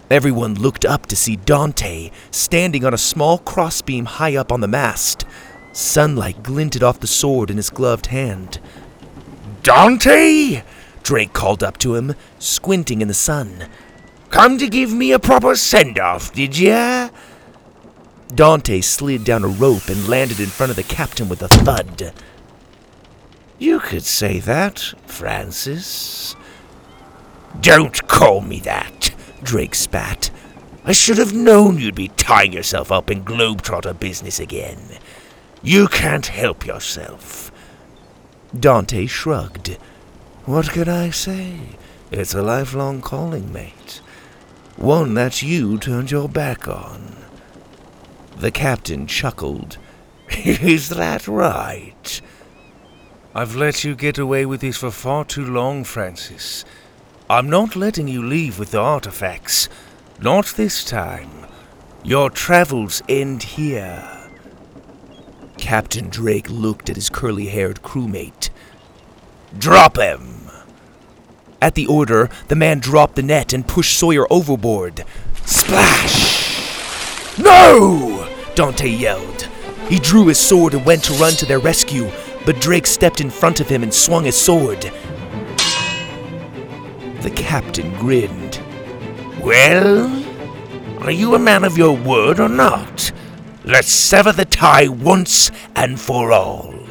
Everyone 0.09 0.55
looked 0.55 0.85
up 0.85 1.05
to 1.05 1.15
see 1.15 1.37
Donte 1.37 2.11
standing 2.31 2.83
on 2.83 2.95
a 2.95 3.07
small 3.11 3.37
crossbeam 3.37 4.05
high 4.05 4.35
up 4.35 4.51
on 4.51 4.61
the 4.61 4.67
mast. 4.67 5.23
Sunlight 5.71 6.41
glinted 6.41 6.81
off 6.81 6.99
the 6.99 7.05
sword 7.05 7.51
in 7.51 7.57
his 7.57 7.69
gloved 7.69 8.07
hand. 8.07 8.59
Donte! 9.61 10.63
Drake 11.03 11.33
called 11.33 11.61
up 11.61 11.77
to 11.77 11.93
him, 11.93 12.15
squinting 12.39 13.01
in 13.01 13.07
the 13.07 13.13
sun. 13.13 13.67
Come 14.33 14.57
to 14.57 14.67
give 14.67 14.91
me 14.91 15.11
a 15.11 15.19
proper 15.19 15.55
send 15.55 15.99
off, 15.99 16.33
did 16.33 16.57
ya? 16.57 17.09
Donte 18.29 18.83
slid 18.83 19.23
down 19.23 19.43
a 19.43 19.47
rope 19.47 19.89
and 19.89 20.07
landed 20.07 20.39
in 20.39 20.47
front 20.47 20.71
of 20.71 20.75
the 20.75 20.81
captain 20.81 21.29
with 21.29 21.43
a 21.43 21.47
thud. 21.47 22.11
You 23.59 23.79
could 23.79 24.01
say 24.01 24.39
that, 24.39 24.79
Francis. 25.05 26.35
Don't 27.61 28.07
call 28.07 28.41
me 28.41 28.59
that, 28.61 29.13
Drake 29.43 29.75
spat. 29.75 30.31
I 30.83 30.93
should 30.93 31.19
have 31.19 31.33
known 31.33 31.77
you'd 31.77 31.93
be 31.93 32.07
tying 32.07 32.53
yourself 32.53 32.91
up 32.91 33.11
in 33.11 33.23
Globetrotter 33.23 33.99
business 33.99 34.39
again. 34.39 34.97
You 35.61 35.87
can't 35.87 36.25
help 36.25 36.65
yourself. 36.65 37.51
Donte 38.51 39.07
shrugged. 39.07 39.77
What 40.45 40.71
can 40.71 40.89
I 40.89 41.11
say? 41.11 41.77
It's 42.09 42.33
a 42.33 42.41
lifelong 42.41 42.99
calling, 42.99 43.53
mate. 43.53 44.01
One 44.83 45.13
that 45.13 45.41
you 45.41 45.77
turned 45.77 46.11
your 46.11 46.27
back 46.27 46.67
on. 46.67 47.15
The 48.35 48.51
captain 48.51 49.07
chuckled. 49.07 49.77
Is 50.29 50.89
that 50.89 51.25
right? 51.25 52.19
I've 53.33 53.55
let 53.55 53.85
you 53.85 53.95
get 53.95 54.17
away 54.17 54.45
with 54.45 54.59
this 54.59 54.75
for 54.75 54.91
far 54.91 55.23
too 55.23 55.45
long, 55.45 55.85
Francis. 55.85 56.65
I'm 57.29 57.49
not 57.49 57.77
letting 57.77 58.09
you 58.09 58.21
leave 58.21 58.59
with 58.59 58.71
the 58.71 58.81
artifacts. 58.81 59.69
Not 60.19 60.47
this 60.57 60.83
time. 60.83 61.31
Your 62.03 62.29
travels 62.29 63.01
end 63.07 63.43
here. 63.43 64.05
Captain 65.57 66.09
Drake 66.09 66.49
looked 66.49 66.89
at 66.89 66.97
his 66.97 67.07
curly 67.07 67.45
haired 67.45 67.83
crewmate. 67.83 68.49
Drop 69.57 69.95
him! 69.95 70.42
At 71.63 71.75
the 71.75 71.87
order, 71.87 72.29
the 72.49 72.57
man 72.57 72.79
dropped 72.79 73.15
the 73.15 73.23
net 73.23 73.53
and 73.53 73.65
pushed 73.65 73.97
Sawyer 73.97 74.27
overboard. 74.29 75.05
Splash! 75.45 77.39
No! 77.39 78.27
Donte 78.53 78.99
yelled. 78.99 79.47
He 79.87 79.97
drew 79.97 80.27
his 80.27 80.37
sword 80.37 80.73
and 80.73 80.85
went 80.85 81.05
to 81.05 81.13
run 81.13 81.31
to 81.35 81.45
their 81.45 81.59
rescue, 81.59 82.11
but 82.45 82.59
Drake 82.59 82.85
stepped 82.85 83.21
in 83.21 83.29
front 83.29 83.61
of 83.61 83.69
him 83.69 83.81
and 83.81 83.93
swung 83.93 84.25
his 84.25 84.35
sword. 84.35 84.91
The 87.21 87.31
captain 87.33 87.97
grinned. 87.97 88.59
Well, 89.41 90.11
are 91.01 91.11
you 91.11 91.33
a 91.33 91.39
man 91.39 91.63
of 91.63 91.77
your 91.77 91.95
word 91.95 92.41
or 92.41 92.49
not? 92.49 93.13
Let's 93.63 93.87
sever 93.87 94.33
the 94.33 94.43
tie 94.43 94.89
once 94.89 95.49
and 95.77 95.97
for 95.97 96.33
all. 96.33 96.82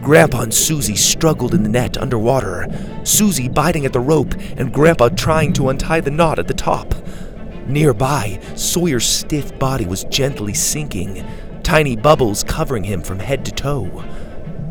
Grandpa 0.00 0.42
and 0.42 0.52
Suzie 0.52 0.96
struggled 0.96 1.54
in 1.54 1.62
the 1.62 1.68
net 1.68 1.96
underwater, 1.96 2.66
Suzie 3.02 3.52
biting 3.52 3.86
at 3.86 3.92
the 3.92 4.00
rope 4.00 4.34
and 4.56 4.72
Grandpa 4.72 5.08
trying 5.08 5.52
to 5.54 5.68
untie 5.68 6.00
the 6.00 6.10
knot 6.10 6.38
at 6.38 6.48
the 6.48 6.54
top. 6.54 6.94
Nearby, 7.66 8.40
Sawyer's 8.54 9.06
stiff 9.06 9.58
body 9.58 9.86
was 9.86 10.04
gently 10.04 10.52
sinking, 10.52 11.24
tiny 11.62 11.96
bubbles 11.96 12.44
covering 12.44 12.84
him 12.84 13.02
from 13.02 13.18
head 13.18 13.44
to 13.46 13.52
toe. 13.52 14.04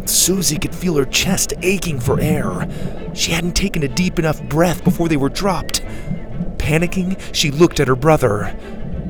Suzie 0.04 0.62
could 0.62 0.76
feel 0.76 0.96
her 0.98 1.06
chest 1.06 1.54
aching 1.62 2.00
for 2.00 2.20
air. 2.20 2.68
She 3.16 3.32
hadn't 3.32 3.56
taken 3.56 3.84
a 3.84 3.88
deep 3.88 4.20
enough 4.20 4.44
breath 4.44 4.84
before 4.84 5.08
they 5.08 5.18
were 5.18 5.30
dropped. 5.30 5.82
Panicking, 6.58 7.20
she 7.34 7.50
looked 7.50 7.80
at 7.80 7.88
her 7.88 7.96
brother. 7.96 8.56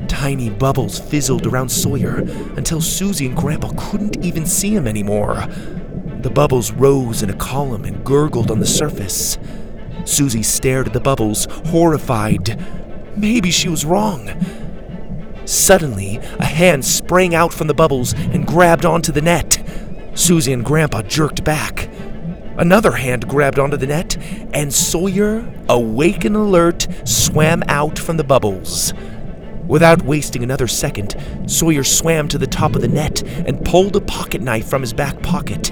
Tiny 0.08 0.48
bubbles 0.48 0.98
fizzled 0.98 1.46
around 1.46 1.68
Sawyer 1.68 2.18
until 2.56 2.78
Suzie 2.78 3.26
and 3.26 3.36
Grandpa 3.36 3.72
couldn't 3.76 4.24
even 4.24 4.46
see 4.46 4.74
him 4.74 4.86
anymore. 4.86 5.46
The 6.24 6.30
bubbles 6.30 6.72
rose 6.72 7.22
in 7.22 7.28
a 7.28 7.36
column 7.36 7.84
and 7.84 8.02
gurgled 8.02 8.50
on 8.50 8.58
the 8.58 8.64
surface. 8.64 9.36
Suzie 10.04 10.42
stared 10.42 10.86
at 10.86 10.94
the 10.94 10.98
bubbles, 11.00 11.46
horrified. 11.66 12.58
Maybe 13.14 13.50
she 13.50 13.68
was 13.68 13.84
wrong. 13.84 14.30
Suddenly, 15.44 16.16
a 16.38 16.46
hand 16.46 16.82
sprang 16.82 17.34
out 17.34 17.52
from 17.52 17.66
the 17.66 17.74
bubbles 17.74 18.14
and 18.14 18.46
grabbed 18.46 18.86
onto 18.86 19.12
the 19.12 19.20
net. 19.20 19.62
Suzie 20.14 20.54
and 20.54 20.64
Grandpa 20.64 21.02
jerked 21.02 21.44
back. 21.44 21.90
Another 22.56 22.92
hand 22.92 23.28
grabbed 23.28 23.58
onto 23.58 23.76
the 23.76 23.86
net, 23.86 24.16
and 24.54 24.72
Sawyer, 24.72 25.46
awake 25.68 26.24
and 26.24 26.36
alert, 26.36 26.88
swam 27.04 27.62
out 27.68 27.98
from 27.98 28.16
the 28.16 28.24
bubbles. 28.24 28.94
Without 29.68 30.00
wasting 30.00 30.42
another 30.42 30.68
second, 30.68 31.16
Sawyer 31.46 31.84
swam 31.84 32.28
to 32.28 32.38
the 32.38 32.46
top 32.46 32.74
of 32.74 32.80
the 32.80 32.88
net 32.88 33.22
and 33.46 33.62
pulled 33.62 33.94
a 33.94 34.00
pocket 34.00 34.40
knife 34.40 34.66
from 34.66 34.80
his 34.80 34.94
back 34.94 35.22
pocket. 35.22 35.70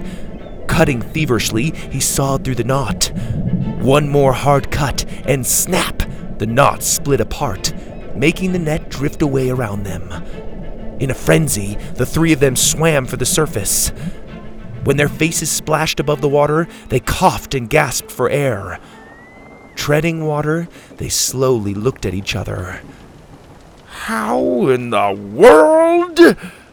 Cutting 0.73 1.02
feverishly, 1.02 1.71
he 1.91 2.00
sawed 2.00 2.45
through 2.45 2.55
the 2.55 2.64
knot. 2.64 3.12
One 3.83 4.09
more 4.09 4.33
hard 4.33 4.71
cut, 4.71 5.05
and 5.26 5.47
snap! 5.47 6.02
The 6.38 6.47
knot 6.47 6.83
split 6.83 7.21
apart, 7.21 7.75
making 8.17 8.52
the 8.52 8.59
net 8.59 8.88
drift 8.88 9.21
away 9.21 9.50
around 9.50 9.83
them. 9.83 10.11
In 10.99 11.11
a 11.11 11.14
frenzy, 11.14 11.75
the 11.97 12.07
three 12.07 12.33
of 12.33 12.41
them 12.41 12.57
swam 12.57 13.05
for 13.05 13.19
the 13.19 13.26
surface. 13.26 13.91
When 14.85 14.97
their 14.97 15.11
faces 15.11 15.50
splashed 15.50 16.00
above 16.00 16.23
the 16.23 16.29
water, 16.29 16.67
they 16.88 17.00
coughed 17.00 17.55
and 17.55 17.69
gasped 17.69 18.11
for 18.11 18.31
air. 18.31 18.81
Treading 19.75 20.25
water, 20.25 20.69
they 20.97 21.11
slowly 21.11 21.75
looked 21.75 22.07
at 22.07 22.14
each 22.14 22.35
other. 22.35 22.81
How 23.85 24.69
in 24.69 24.88
the 24.88 25.12
world? 25.12 26.19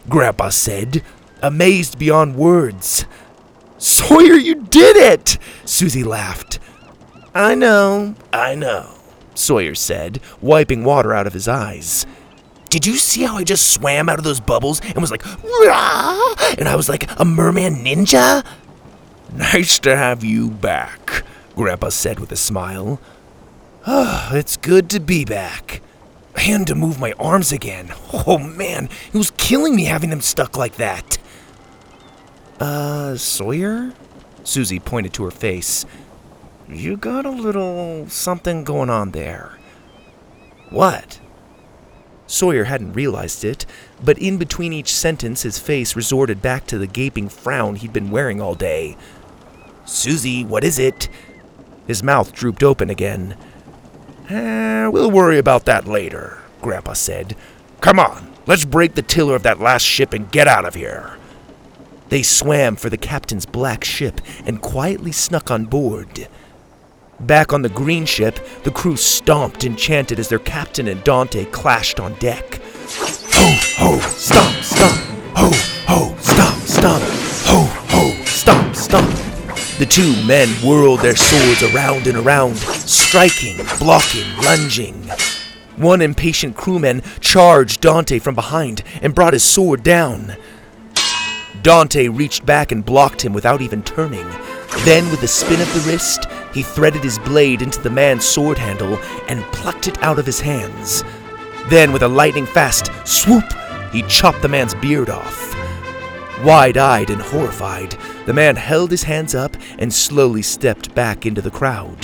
Grandpa 0.08 0.50
said, 0.50 1.04
amazed 1.42 2.00
beyond 2.00 2.38
words. 2.38 3.06
Sawyer, 3.80 4.34
you 4.36 4.56
did 4.56 4.98
it! 4.98 5.38
Suzie 5.64 6.06
laughed. 6.06 6.60
I 7.34 7.56
know, 7.56 8.16
I 8.34 8.56
know, 8.56 8.90
Sawyer 9.36 9.74
said, 9.74 10.20
wiping 10.42 10.84
water 10.84 11.14
out 11.14 11.28
of 11.28 11.34
his 11.34 11.48
eyes. 11.48 12.06
Did 12.70 12.86
you 12.86 12.98
see 12.98 13.24
how 13.24 13.38
I 13.38 13.44
just 13.44 13.72
swam 13.72 14.10
out 14.10 14.20
of 14.20 14.26
those 14.26 14.40
bubbles 14.40 14.82
and 14.82 14.98
was 14.98 15.12
like, 15.12 15.26
Rah! 15.44 16.36
and 16.58 16.68
I 16.68 16.76
was 16.76 16.90
like 16.90 17.10
a 17.20 17.26
merman 17.26 17.84
ninja? 17.84 18.46
Nice 19.34 19.80
to 19.80 19.96
have 19.96 20.24
you 20.24 20.50
back, 20.50 21.24
Grandpa 21.56 21.90
said 21.90 22.20
with 22.20 22.32
a 22.32 22.36
smile. 22.36 23.00
Oh, 23.88 24.30
it's 24.34 24.58
good 24.58 24.90
to 24.92 25.00
be 25.00 25.24
back. 25.26 25.82
And 26.36 26.68
to 26.68 26.76
move 26.76 27.00
my 27.00 27.14
arms 27.14 27.52
again. 27.52 27.92
Oh 28.14 28.38
man, 28.38 28.90
it 29.12 29.18
was 29.18 29.32
killing 29.32 29.76
me 29.76 29.86
having 29.86 30.10
them 30.10 30.22
stuck 30.22 30.58
like 30.58 30.76
that. 30.76 31.18
Uh, 32.60 33.16
Sawyer? 33.16 33.94
Suzie 34.44 34.84
pointed 34.84 35.14
to 35.14 35.24
her 35.24 35.32
face. 35.32 35.86
You 36.68 36.98
got 36.98 37.26
a 37.26 37.30
little 37.30 38.08
something 38.10 38.64
going 38.64 38.90
on 38.90 39.12
there. 39.12 39.58
What? 40.70 41.20
Sawyer 42.28 42.66
hadn't 42.66 42.94
realized 42.94 43.44
it, 43.44 43.66
but 44.04 44.20
in 44.20 44.38
between 44.38 44.72
each 44.72 44.94
sentence, 44.94 45.42
his 45.42 45.58
face 45.58 45.96
resorted 45.96 46.42
back 46.42 46.68
to 46.68 46.78
the 46.78 46.86
gaping 46.86 47.28
frown 47.28 47.76
he'd 47.76 47.94
been 47.94 48.12
wearing 48.12 48.40
all 48.40 48.54
day. 48.54 48.96
Suzie, 49.86 50.46
what 50.46 50.64
is 50.64 50.78
it? 50.78 51.10
His 51.88 52.04
mouth 52.04 52.32
drooped 52.34 52.62
open 52.62 52.92
again. 52.92 53.36
Eh, 54.30 54.88
we'll 54.88 55.10
worry 55.10 55.40
about 55.40 55.66
that 55.66 55.88
later, 55.88 56.38
Grandpa 56.62 56.94
said. 56.94 57.36
Come 57.82 58.00
on, 58.00 58.32
let's 58.46 58.66
break 58.66 58.94
the 58.94 59.02
tiller 59.02 59.36
of 59.36 59.44
that 59.44 59.60
last 59.60 59.82
ship 59.82 60.14
and 60.14 60.32
get 60.32 60.48
out 60.48 60.66
of 60.66 60.76
here. 60.76 61.19
They 62.10 62.24
swam 62.24 62.76
for 62.76 62.90
the 62.90 62.98
captain's 62.98 63.46
black 63.46 63.84
ship 63.84 64.20
and 64.46 64.62
quietly 64.62 65.12
snuck 65.12 65.52
on 65.52 65.66
board. 65.66 66.28
Back 67.20 67.54
on 67.54 67.62
the 67.62 67.70
green 67.70 68.06
ship, 68.06 68.40
the 68.64 68.72
crew 68.72 68.96
stomped 68.96 69.64
and 69.64 69.78
chanted 69.78 70.20
as 70.20 70.30
their 70.30 70.40
captain 70.40 70.88
and 70.88 71.02
Donte 71.02 71.52
clashed 71.52 72.00
on 72.00 72.14
deck. 72.16 72.60
Ho, 73.34 73.58
ho, 73.78 74.00
stomp, 74.00 74.64
stomp. 74.64 75.00
Ho, 75.36 75.52
ho, 75.86 76.16
stomp, 76.20 76.62
stomp. 76.64 77.04
Ho, 77.46 77.66
ho, 77.90 78.24
stomp, 78.26 78.76
stomp. 78.76 79.10
The 79.78 79.86
two 79.86 80.16
men 80.26 80.50
whirled 80.64 81.02
their 81.02 81.16
swords 81.16 81.62
around 81.74 82.08
and 82.08 82.18
around, 82.18 82.58
striking, 82.58 83.58
blocking, 83.78 84.36
lunging. 84.44 84.96
One 85.76 86.02
impatient 86.02 86.56
crewman 86.56 87.02
charged 87.20 87.82
Donte 87.82 88.22
from 88.22 88.36
behind 88.36 88.84
and 89.02 89.14
brought 89.14 89.34
his 89.34 89.44
sword 89.44 89.84
down. 89.84 90.36
Donte 91.62 92.16
reached 92.16 92.46
back 92.46 92.72
and 92.72 92.86
blocked 92.86 93.22
him 93.22 93.34
without 93.34 93.62
even 93.62 93.84
turning. 93.84 94.28
Then, 94.86 95.10
with 95.12 95.24
a 95.24 95.28
spin 95.28 95.60
of 95.60 95.74
the 95.74 95.92
wrist, 95.92 96.26
he 96.54 96.64
threaded 96.64 97.04
his 97.04 97.20
blade 97.20 97.62
into 97.62 97.82
the 97.82 97.90
man's 97.90 98.24
sword 98.24 98.58
handle 98.58 98.98
and 99.28 99.44
plucked 99.52 99.88
it 99.88 100.02
out 100.02 100.20
of 100.20 100.26
his 100.26 100.40
hands. 100.40 101.04
Then, 101.68 101.92
with 101.92 102.04
a 102.04 102.08
lightning 102.08 102.46
fast 102.46 102.92
swoop, 103.06 103.44
he 103.92 104.04
chopped 104.04 104.42
the 104.42 104.48
man's 104.48 104.74
beard 104.76 105.10
off. 105.10 105.56
Wide 106.44 106.78
eyed 106.78 107.10
and 107.10 107.22
horrified, 107.22 107.98
the 108.26 108.34
man 108.34 108.56
held 108.56 108.92
his 108.92 109.04
hands 109.04 109.36
up 109.36 109.58
and 109.78 109.94
slowly 109.94 110.42
stepped 110.42 110.96
back 110.96 111.26
into 111.26 111.42
the 111.42 111.52
crowd. 111.52 112.00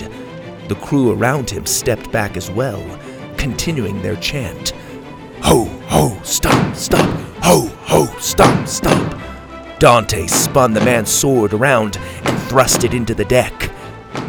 The 0.67 0.75
crew 0.75 1.13
around 1.13 1.49
him 1.49 1.65
stepped 1.65 2.11
back 2.11 2.35
as 2.35 2.51
well, 2.51 2.83
continuing 3.37 4.01
their 4.01 4.17
chant 4.17 4.73
Ho, 5.41 5.65
ho, 5.87 6.19
stop, 6.23 6.75
stop, 6.75 7.07
ho, 7.41 7.67
ho, 7.83 8.07
stop, 8.19 8.67
stop. 8.67 9.24
Donte 9.79 10.29
spun 10.29 10.73
the 10.73 10.85
man's 10.85 11.09
sword 11.09 11.53
around 11.53 11.97
and 11.97 12.39
thrust 12.43 12.83
it 12.83 12.93
into 12.93 13.13
the 13.13 13.25
deck, 13.25 13.71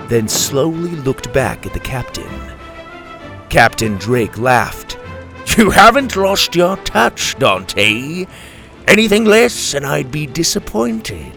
then 0.09 0.29
slowly 0.29 0.91
looked 0.91 1.33
back 1.33 1.67
at 1.67 1.73
the 1.73 1.81
captain. 1.81 2.29
Captain 3.49 3.97
Drake 3.97 4.39
laughed. 4.39 4.99
You 5.57 5.71
haven't 5.71 6.17
lost 6.17 6.55
your 6.55 6.77
touch, 6.79 7.37
Donte. 7.37 8.29
Anything 8.89 9.25
less, 9.25 9.75
and 9.75 9.87
I'd 9.87 10.11
be 10.11 10.27
disappointed. 10.27 11.33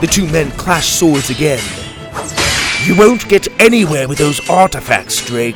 The 0.00 0.08
two 0.08 0.26
men 0.26 0.50
clashed 0.52 0.98
swords 0.98 1.30
again. 1.30 1.62
You 2.84 2.96
won't 2.98 3.28
get 3.28 3.46
anywhere 3.60 4.08
with 4.08 4.18
those 4.18 4.50
artifacts, 4.50 5.24
Drake, 5.24 5.54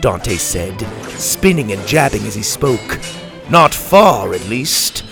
Donte 0.00 0.36
said, 0.36 0.80
spinning 1.10 1.70
and 1.70 1.86
jabbing 1.86 2.24
as 2.24 2.34
he 2.34 2.42
spoke. 2.42 2.98
Not 3.48 3.72
far, 3.72 4.34
at 4.34 4.44
least. 4.48 5.03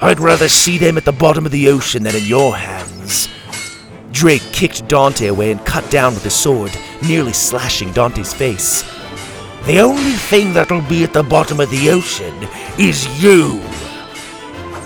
I'd 0.00 0.20
rather 0.20 0.48
see 0.48 0.78
them 0.78 0.96
at 0.96 1.04
the 1.04 1.12
bottom 1.12 1.44
of 1.44 1.50
the 1.50 1.68
ocean 1.68 2.04
than 2.04 2.14
in 2.14 2.24
your 2.24 2.56
hands. 2.56 3.28
Drake 4.12 4.42
kicked 4.52 4.86
Donte 4.86 5.28
away 5.28 5.50
and 5.50 5.64
cut 5.66 5.90
down 5.90 6.14
with 6.14 6.22
his 6.22 6.34
sword, 6.34 6.70
nearly 7.02 7.32
slashing 7.32 7.92
Donte's 7.92 8.32
face. 8.32 8.82
The 9.66 9.80
only 9.80 10.12
thing 10.12 10.52
that'll 10.52 10.82
be 10.82 11.02
at 11.02 11.12
the 11.12 11.24
bottom 11.24 11.58
of 11.58 11.68
the 11.70 11.90
ocean 11.90 12.32
is 12.78 13.22
you. 13.22 13.60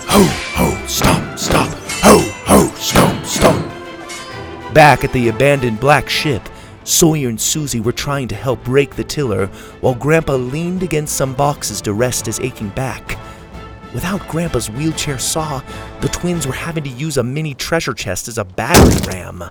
Ho, 0.09 0.23
ho, 0.55 0.87
stop, 0.87 1.37
stop. 1.37 1.69
Ho, 2.01 2.19
ho, 2.45 2.67
stop, 2.75 3.23
stop. 3.23 4.73
Back 4.73 5.03
at 5.03 5.13
the 5.13 5.29
abandoned 5.29 5.79
black 5.79 6.09
ship, 6.09 6.49
Sawyer 6.85 7.29
and 7.29 7.37
Suzie 7.37 7.83
were 7.83 7.91
trying 7.91 8.27
to 8.29 8.35
help 8.35 8.63
break 8.63 8.95
the 8.95 9.03
tiller 9.03 9.45
while 9.79 9.93
Grandpa 9.93 10.33
leaned 10.35 10.81
against 10.81 11.15
some 11.15 11.35
boxes 11.35 11.81
to 11.81 11.93
rest 11.93 12.25
his 12.25 12.39
aching 12.39 12.69
back. 12.69 13.19
Without 13.93 14.27
Grandpa's 14.27 14.69
wheelchair 14.69 15.19
saw, 15.19 15.61
the 16.01 16.09
twins 16.09 16.47
were 16.47 16.53
having 16.53 16.83
to 16.83 16.89
use 16.89 17.17
a 17.17 17.23
mini 17.23 17.53
treasure 17.53 17.93
chest 17.93 18.27
as 18.27 18.37
a 18.37 18.43
battering 18.43 19.03
ram. 19.07 19.43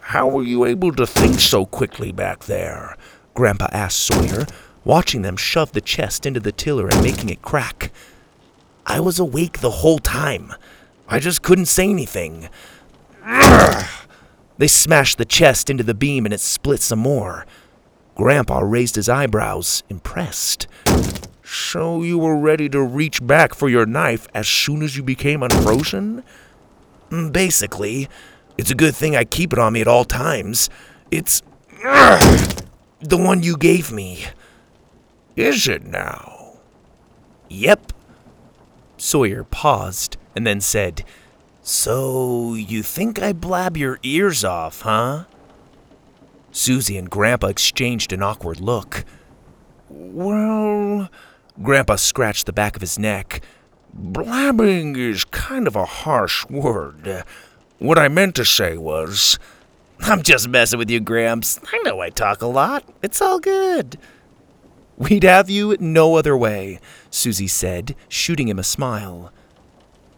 How 0.00 0.28
were 0.28 0.42
you 0.42 0.64
able 0.64 0.92
to 0.92 1.06
think 1.06 1.40
so 1.40 1.66
quickly 1.66 2.10
back 2.10 2.44
there? 2.44 2.96
Grandpa 3.34 3.68
asked 3.72 3.98
Sawyer, 3.98 4.46
watching 4.84 5.22
them 5.22 5.36
shove 5.36 5.72
the 5.72 5.80
chest 5.80 6.24
into 6.24 6.40
the 6.40 6.52
tiller 6.52 6.88
and 6.88 7.02
making 7.02 7.28
it 7.28 7.42
crack. 7.42 7.92
I 8.86 9.00
was 9.00 9.18
awake 9.18 9.60
the 9.60 9.70
whole 9.70 9.98
time. 9.98 10.54
I 11.08 11.18
just 11.18 11.42
couldn't 11.42 11.66
say 11.66 11.88
anything. 11.88 12.48
They 14.56 14.68
smashed 14.68 15.18
the 15.18 15.24
chest 15.24 15.68
into 15.68 15.82
the 15.82 15.94
beam 15.94 16.24
and 16.24 16.32
it 16.32 16.38
split 16.38 16.80
some 16.80 17.00
more. 17.00 17.44
Grandpa 18.14 18.60
raised 18.60 18.94
his 18.94 19.08
eyebrows, 19.08 19.82
impressed. 19.88 20.68
So 21.44 22.02
you 22.02 22.18
were 22.18 22.38
ready 22.38 22.70
to 22.70 22.82
reach 22.82 23.24
back 23.24 23.54
for 23.54 23.68
your 23.68 23.84
knife 23.84 24.26
as 24.34 24.48
soon 24.48 24.82
as 24.82 24.96
you 24.96 25.02
became 25.02 25.42
unfrozen? 25.42 26.24
Mm, 27.10 27.32
basically. 27.32 28.08
It's 28.56 28.70
a 28.70 28.74
good 28.74 28.96
thing 28.96 29.14
I 29.14 29.24
keep 29.24 29.52
it 29.52 29.58
on 29.58 29.74
me 29.74 29.82
at 29.82 29.88
all 29.88 30.04
times. 30.04 30.70
It's. 31.10 31.42
the 31.82 33.18
one 33.18 33.42
you 33.42 33.56
gave 33.58 33.92
me. 33.92 34.24
Is 35.36 35.68
it 35.68 35.84
now? 35.84 36.54
Yep. 37.50 37.92
Sawyer 38.96 39.44
paused 39.44 40.16
and 40.34 40.46
then 40.46 40.62
said, 40.62 41.04
So 41.62 42.54
you 42.54 42.82
think 42.82 43.20
I 43.20 43.34
blab 43.34 43.76
your 43.76 43.98
ears 44.02 44.44
off, 44.44 44.80
huh? 44.80 45.24
Suzie 46.52 46.98
and 46.98 47.10
Grandpa 47.10 47.48
exchanged 47.48 48.12
an 48.12 48.22
awkward 48.22 48.60
look. 48.60 49.04
Well, 49.88 51.10
Grandpa 51.62 51.96
scratched 51.96 52.46
the 52.46 52.52
back 52.52 52.74
of 52.76 52.80
his 52.80 52.98
neck. 52.98 53.40
Blabbing 53.92 54.96
is 54.96 55.24
kind 55.24 55.66
of 55.66 55.76
a 55.76 55.84
harsh 55.84 56.44
word. 56.46 57.24
What 57.78 57.98
I 57.98 58.08
meant 58.08 58.34
to 58.36 58.44
say 58.44 58.76
was. 58.76 59.38
I'm 60.00 60.22
just 60.22 60.48
messing 60.48 60.78
with 60.78 60.90
you, 60.90 61.00
Gramps. 61.00 61.60
I 61.72 61.78
know 61.84 62.00
I 62.00 62.10
talk 62.10 62.42
a 62.42 62.46
lot. 62.46 62.84
It's 63.02 63.22
all 63.22 63.38
good. 63.38 63.96
We'd 64.96 65.22
have 65.22 65.48
you 65.48 65.76
no 65.78 66.16
other 66.16 66.36
way, 66.36 66.80
Suzie 67.10 67.50
said, 67.50 67.94
shooting 68.08 68.48
him 68.48 68.58
a 68.58 68.64
smile. 68.64 69.32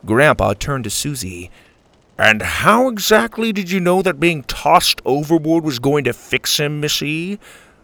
Grandpa 0.05 0.55
turned 0.55 0.85
to 0.85 0.91
Suzie. 0.91 1.51
And 2.19 2.41
how 2.41 2.89
exactly 2.89 3.53
did 3.53 3.71
you 3.71 3.81
know 3.81 4.01
that 4.01 4.19
being 4.19 4.43
tossed 4.45 5.03
overboard 5.05 5.65
was 5.65 5.79
going 5.79 6.05
to 6.05 6.13
fix 6.15 6.59
him, 6.59 6.81
Missy? 6.81 7.39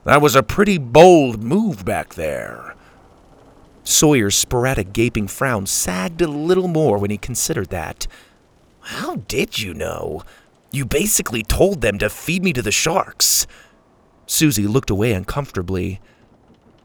That 0.05 0.23
was 0.23 0.35
a 0.35 0.43
pretty 0.43 0.79
bold 0.79 1.43
move 1.43 1.85
back 1.85 2.15
there. 2.15 2.72
Sawyer's 3.85 4.37
sporadic 4.37 4.93
gaping 4.93 5.29
frown 5.29 5.67
sagged 5.67 6.21
a 6.23 6.29
little 6.29 6.69
more 6.69 6.99
when 6.99 7.11
he 7.11 7.19
considered 7.19 7.69
that. 7.71 8.07
How 8.81 9.17
did 9.17 9.59
you 9.59 9.75
know? 9.75 10.23
You 10.71 10.85
basically 10.85 11.43
told 11.43 11.81
them 11.81 11.99
to 11.99 12.09
feed 12.09 12.43
me 12.43 12.53
to 12.55 12.63
the 12.63 12.73
sharks. 12.73 13.47
Suzie 14.27 14.69
looked 14.69 14.91
away 14.91 15.13
uncomfortably. 15.13 16.01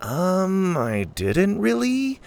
Um, 0.02 0.76
I 0.78 1.06
didn't 1.06 1.60
really. 1.60 2.20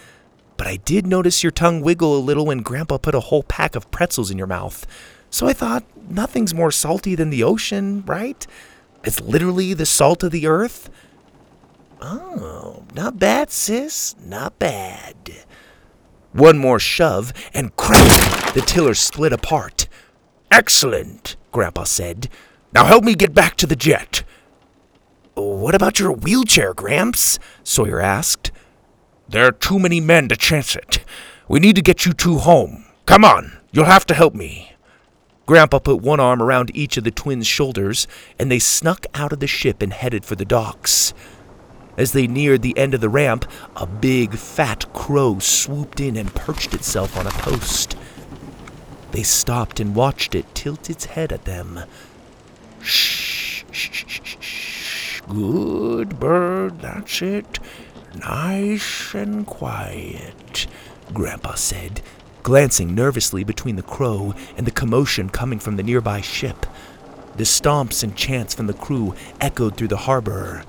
but 0.57 0.67
I 0.67 0.77
did 0.77 1.07
notice 1.07 1.43
your 1.43 1.51
tongue 1.53 1.81
wiggle 1.81 2.17
a 2.17 2.21
little 2.21 2.45
when 2.47 2.59
Grandpa 2.59 2.99
put 2.99 3.15
a 3.15 3.21
whole 3.21 3.43
pack 3.43 3.75
of 3.75 3.91
pretzels 3.91 4.31
in 4.31 4.37
your 4.37 4.47
mouth. 4.47 4.87
So 5.31 5.47
I 5.47 5.55
thought, 5.55 5.85
nothing's 6.09 6.53
more 6.53 6.71
salty 6.71 7.15
than 7.15 7.31
the 7.31 7.43
ocean, 7.43 8.03
right? 8.07 8.47
It's 9.03 9.21
literally 9.23 9.73
the 9.73 9.87
salt 9.87 10.23
of 10.23 10.33
the 10.33 10.47
earth. 10.47 10.91
Oh, 12.01 12.85
not 12.95 13.19
bad, 13.19 13.51
sis. 13.51 14.15
Not 14.25 14.59
bad. 14.59 15.33
One 16.33 16.59
more 16.59 16.79
shove, 16.79 17.33
and 17.53 17.75
crack! 17.77 18.55
The 18.55 18.63
tiller 18.63 18.95
split 18.95 19.33
apart. 19.33 19.89
Excellent, 20.51 21.37
Grandpa 21.53 21.85
said. 21.85 22.29
Now 22.73 22.85
help 22.85 23.05
me 23.05 23.15
get 23.15 23.35
back 23.35 23.57
to 23.57 23.67
the 23.67 23.77
jet. 23.77 24.23
What 25.35 25.75
about 25.75 25.99
your 25.99 26.13
wheelchair, 26.13 26.73
Gramps? 26.75 27.39
Sawyer 27.65 28.01
asked. 28.01 28.51
There 29.29 29.47
are 29.47 29.53
too 29.53 29.79
many 29.79 30.01
men 30.01 30.29
to 30.29 30.37
chance 30.37 30.75
it. 30.77 31.05
We 31.49 31.61
need 31.61 31.77
to 31.77 31.83
get 31.83 32.07
you 32.07 32.13
two 32.13 32.39
home. 32.39 32.85
Come 33.07 33.25
on, 33.25 33.59
you'll 33.73 33.85
have 33.87 34.07
to 34.07 34.15
help 34.15 34.35
me. 34.35 34.73
Grandpa 35.47 35.81
put 35.81 36.01
one 36.01 36.21
arm 36.21 36.41
around 36.41 36.71
each 36.75 36.97
of 36.97 37.03
the 37.03 37.11
twins' 37.11 37.47
shoulders, 37.47 38.07
and 38.39 38.51
they 38.51 38.61
snuck 38.61 39.05
out 39.15 39.33
of 39.33 39.41
the 39.41 39.49
ship 39.49 39.83
and 39.83 39.93
headed 39.93 40.25
for 40.25 40.37
the 40.37 40.45
docks. 40.45 41.13
As 42.01 42.13
they 42.13 42.27
neared 42.27 42.63
the 42.63 42.79
end 42.79 42.95
of 42.95 43.03
the 43.03 43.11
ramp, 43.11 43.45
a 43.77 43.85
big, 43.87 44.33
fat 44.33 44.91
crow 44.95 45.39
swooped 45.39 46.01
in 46.01 46.17
and 46.17 46.35
perched 46.35 46.73
itself 46.73 47.15
on 47.15 47.27
a 47.27 47.31
post. 47.31 47.95
They 49.11 49.23
stopped 49.23 49.81
and 49.81 49.95
watched 49.95 50.35
it 50.35 50.55
tilt 50.55 50.89
its 50.89 51.05
head 51.05 51.31
at 51.31 51.45
them. 51.45 51.81
Shh, 52.81 53.65
shh, 53.71 54.07
shh, 54.07 54.37
shh. 54.41 55.21
Good 55.29 56.19
bird, 56.19 56.81
that's 56.81 57.21
it. 57.21 57.59
Nice 58.19 59.13
and 59.13 59.47
quiet, 59.47 60.67
Grandpa 61.13 61.53
said, 61.53 62.01
glancing 62.43 62.95
nervously 62.95 63.45
between 63.45 63.77
the 63.77 63.83
crow 63.83 64.33
and 64.57 64.67
the 64.67 64.71
commotion 64.71 65.29
coming 65.29 65.59
from 65.59 65.77
the 65.77 65.83
nearby 65.83 66.23
ship. 66.23 66.65
The 67.37 67.45
stomps 67.45 68.03
and 68.03 68.17
chants 68.17 68.55
from 68.55 68.69
the 68.69 68.73
crew 68.73 69.15
echoed 69.39 69.77
through 69.77 69.89
the 69.89 69.99
harbor. 70.09 70.65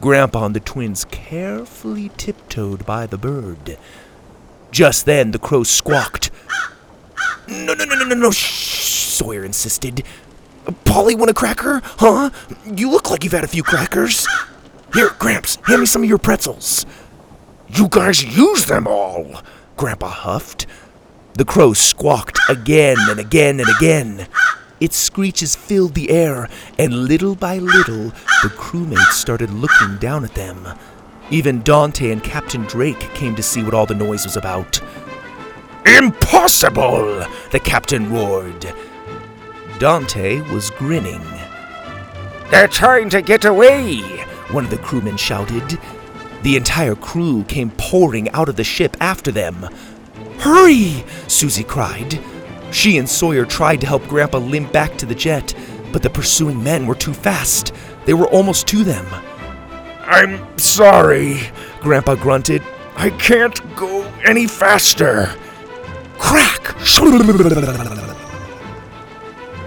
Grandpa 0.00 0.46
and 0.46 0.54
the 0.54 0.60
twins 0.60 1.04
carefully 1.06 2.10
tiptoed 2.16 2.84
by 2.84 3.06
the 3.06 3.18
bird. 3.18 3.78
Just 4.70 5.06
then, 5.06 5.30
the 5.30 5.38
crow 5.38 5.62
squawked. 5.62 6.30
No, 7.48 7.74
no, 7.74 7.84
no, 7.84 7.94
no, 7.94 8.04
no, 8.04 8.14
no, 8.14 8.30
shh, 8.30 9.12
Sawyer 9.16 9.44
insisted. 9.44 10.02
Polly 10.84 11.14
want 11.14 11.30
a 11.30 11.34
cracker? 11.34 11.80
Huh? 11.84 12.30
You 12.66 12.90
look 12.90 13.10
like 13.10 13.24
you've 13.24 13.32
had 13.32 13.44
a 13.44 13.48
few 13.48 13.62
crackers. 13.62 14.26
Here, 14.92 15.10
Gramps, 15.18 15.56
hand 15.64 15.80
me 15.80 15.86
some 15.86 16.02
of 16.02 16.08
your 16.08 16.18
pretzels. 16.18 16.84
You 17.68 17.88
guys 17.88 18.24
use 18.36 18.66
them 18.66 18.86
all, 18.86 19.42
Grandpa 19.76 20.08
huffed. 20.08 20.66
The 21.34 21.44
crow 21.44 21.72
squawked 21.72 22.38
again 22.48 22.96
and 23.08 23.20
again 23.20 23.60
and 23.60 23.68
again. 23.76 24.26
Its 24.78 24.96
screeches 24.96 25.56
filled 25.56 25.94
the 25.94 26.10
air, 26.10 26.48
and 26.78 27.06
little 27.06 27.34
by 27.34 27.58
little, 27.58 28.10
the 28.42 28.52
crewmates 28.56 29.12
started 29.12 29.50
looking 29.50 29.96
down 29.96 30.24
at 30.24 30.34
them. 30.34 30.68
Even 31.30 31.62
Donte 31.62 32.12
and 32.12 32.22
Captain 32.22 32.62
Drake 32.62 33.00
came 33.14 33.34
to 33.36 33.42
see 33.42 33.62
what 33.62 33.74
all 33.74 33.86
the 33.86 33.94
noise 33.94 34.24
was 34.24 34.36
about. 34.36 34.80
Impossible! 35.86 37.24
The 37.52 37.60
captain 37.60 38.12
roared. 38.12 38.72
Donte 39.78 40.48
was 40.52 40.70
grinning. 40.70 41.24
They're 42.50 42.68
trying 42.68 43.08
to 43.10 43.22
get 43.22 43.44
away, 43.44 44.00
one 44.50 44.64
of 44.64 44.70
the 44.70 44.78
crewmen 44.78 45.16
shouted. 45.16 45.78
The 46.42 46.56
entire 46.56 46.94
crew 46.94 47.44
came 47.44 47.70
pouring 47.70 48.28
out 48.30 48.48
of 48.48 48.56
the 48.56 48.64
ship 48.64 48.96
after 49.00 49.32
them. 49.32 49.68
Hurry! 50.38 51.04
Suzie 51.26 51.66
cried. 51.66 52.20
She 52.70 52.98
and 52.98 53.08
Sawyer 53.08 53.44
tried 53.44 53.80
to 53.80 53.86
help 53.86 54.06
Grandpa 54.06 54.38
limp 54.38 54.72
back 54.72 54.96
to 54.98 55.06
the 55.06 55.14
jet, 55.14 55.54
but 55.92 56.02
the 56.02 56.10
pursuing 56.10 56.62
men 56.62 56.86
were 56.86 56.94
too 56.94 57.14
fast. 57.14 57.72
They 58.04 58.14
were 58.14 58.28
almost 58.28 58.66
to 58.68 58.84
them. 58.84 59.06
I'm 60.02 60.58
sorry, 60.58 61.40
Grandpa 61.80 62.14
grunted. 62.14 62.62
I 62.96 63.10
can't 63.10 63.76
go 63.76 64.04
any 64.24 64.46
faster. 64.46 65.34
Crack! 66.18 66.76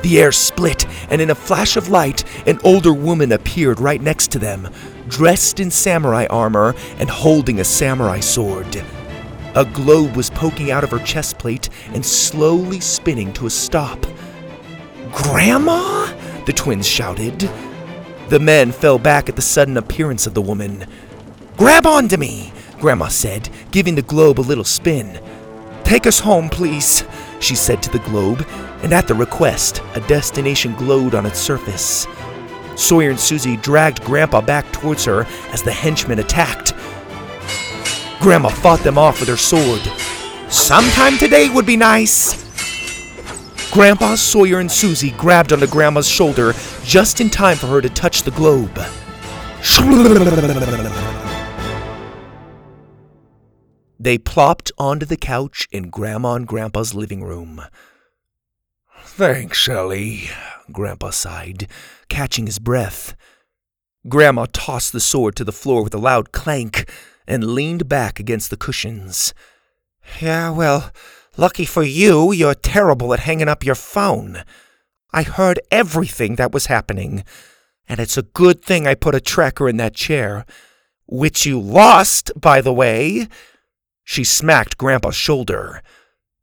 The 0.01 0.19
air 0.19 0.31
split, 0.31 0.85
and 1.09 1.21
in 1.21 1.29
a 1.29 1.35
flash 1.35 1.75
of 1.75 1.89
light, 1.89 2.23
an 2.47 2.59
older 2.63 2.93
woman 2.93 3.31
appeared 3.31 3.79
right 3.79 4.01
next 4.01 4.31
to 4.31 4.39
them, 4.39 4.69
dressed 5.07 5.59
in 5.59 5.69
samurai 5.71 6.25
armor 6.29 6.73
and 6.97 7.09
holding 7.09 7.59
a 7.59 7.65
samurai 7.65 8.19
sword. 8.19 8.81
A 9.55 9.65
globe 9.65 10.15
was 10.15 10.29
poking 10.29 10.69
out 10.69 10.83
of 10.83 10.91
her 10.91 10.99
chest 10.99 11.39
plate 11.39 11.69
and 11.93 12.05
slowly 12.05 12.79
spinning 12.79 13.33
to 13.33 13.47
a 13.47 13.49
stop. 13.49 14.05
Grandma? 15.11 16.13
The 16.45 16.53
twins 16.53 16.87
shouted. 16.87 17.49
The 18.29 18.39
men 18.39 18.71
fell 18.71 18.99
back 18.99 19.27
at 19.27 19.35
the 19.35 19.41
sudden 19.41 19.77
appearance 19.77 20.27
of 20.27 20.35
the 20.35 20.41
woman. 20.41 20.85
Grab 21.57 21.87
onto 21.87 22.15
me, 22.15 22.53
Grandma 22.79 23.07
said, 23.07 23.49
giving 23.71 23.95
the 23.95 24.03
globe 24.03 24.39
a 24.39 24.41
little 24.41 24.63
spin. 24.63 25.19
Take 25.83 26.05
us 26.05 26.19
home, 26.19 26.49
please, 26.49 27.03
she 27.39 27.55
said 27.55 27.81
to 27.81 27.89
the 27.89 27.99
globe, 27.99 28.45
and 28.83 28.93
at 28.93 29.07
the 29.07 29.15
request, 29.15 29.81
a 29.95 29.99
destination 30.01 30.75
glowed 30.75 31.15
on 31.15 31.25
its 31.25 31.39
surface. 31.39 32.05
Sawyer 32.75 33.09
and 33.09 33.19
Suzie 33.19 33.61
dragged 33.61 34.03
Grandpa 34.03 34.41
back 34.41 34.71
towards 34.71 35.03
her 35.05 35.25
as 35.51 35.63
the 35.63 35.71
henchmen 35.71 36.19
attacked. 36.19 36.73
Grandma 38.19 38.49
fought 38.49 38.81
them 38.81 38.97
off 38.97 39.19
with 39.19 39.29
her 39.29 39.37
sword. 39.37 39.81
Sometime 40.51 41.17
today 41.17 41.49
would 41.49 41.65
be 41.65 41.77
nice. 41.77 42.45
Grandpa, 43.71 44.15
Sawyer, 44.15 44.59
and 44.59 44.69
Suzie 44.69 45.15
grabbed 45.15 45.53
onto 45.53 45.67
Grandma's 45.67 46.09
shoulder 46.09 46.53
just 46.83 47.21
in 47.21 47.29
time 47.29 47.55
for 47.55 47.67
her 47.67 47.81
to 47.81 47.89
touch 47.89 48.23
the 48.23 48.31
globe. 48.31 48.75
They 53.99 54.17
plopped 54.17 54.71
onto 54.77 55.05
the 55.05 55.17
couch 55.17 55.67
in 55.71 55.89
Grandma 55.89 56.33
and 56.33 56.47
Grandpa's 56.47 56.95
living 56.95 57.23
room. 57.23 57.61
Thanks, 59.01 59.67
Ellie, 59.69 60.29
Grandpa 60.71 61.11
sighed, 61.11 61.67
catching 62.09 62.47
his 62.47 62.59
breath. 62.59 63.15
Grandma 64.07 64.45
tossed 64.51 64.93
the 64.93 64.99
sword 64.99 65.35
to 65.35 65.43
the 65.43 65.51
floor 65.51 65.83
with 65.83 65.93
a 65.93 65.99
loud 65.99 66.31
clank 66.31 66.89
and 67.29 67.53
leaned 67.53 67.87
back 67.87 68.19
against 68.19 68.49
the 68.49 68.57
cushions. 68.57 69.33
Yeah, 70.19 70.49
well, 70.49 70.91
lucky 71.37 71.63
for 71.63 71.83
you, 71.83 72.31
you're 72.31 72.55
terrible 72.55 73.13
at 73.13 73.21
hanging 73.21 73.47
up 73.47 73.63
your 73.63 73.75
phone. 73.75 74.43
I 75.13 75.23
heard 75.23 75.59
everything 75.71 76.35
that 76.35 76.51
was 76.51 76.65
happening, 76.65 77.23
and 77.87 77.99
it's 77.99 78.17
a 78.17 78.23
good 78.23 78.61
thing 78.61 78.87
I 78.87 78.95
put 78.95 79.15
a 79.15 79.21
tracker 79.21 79.69
in 79.69 79.77
that 79.77 79.93
chair. 79.93 80.45
Which 81.07 81.45
you 81.45 81.59
lost, 81.59 82.31
by 82.35 82.61
the 82.61 82.73
way. 82.73 83.27
She 84.03 84.23
smacked 84.23 84.77
Grandpa's 84.77 85.15
shoulder. 85.15 85.81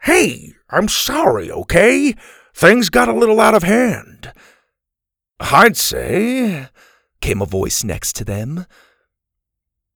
Hey, 0.03 0.55
I'm 0.71 0.89
sorry, 0.89 1.51
okay? 1.51 2.15
Things 2.55 2.91
got 2.91 3.09
a 3.09 3.13
little 3.13 3.41
out 3.41 3.55
of 3.55 3.63
hand. 3.63 4.33
I'd 5.39 5.77
say, 5.77 6.69
came 7.21 7.43
a 7.43 7.47
voice 7.47 7.85
next 7.85 8.15
to 8.17 8.25
them. 8.25 8.67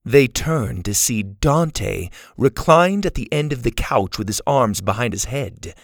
They 0.03 0.27
turned 0.27 0.85
to 0.85 0.93
see 0.93 1.23
Donte 1.23 2.11
reclined 2.37 3.05
at 3.05 3.13
the 3.13 3.31
end 3.31 3.53
of 3.53 3.63
the 3.63 3.71
couch 3.71 4.17
with 4.17 4.27
his 4.27 4.41
arms 4.47 4.81
behind 4.81 5.13
his 5.13 5.25
head. 5.25 5.75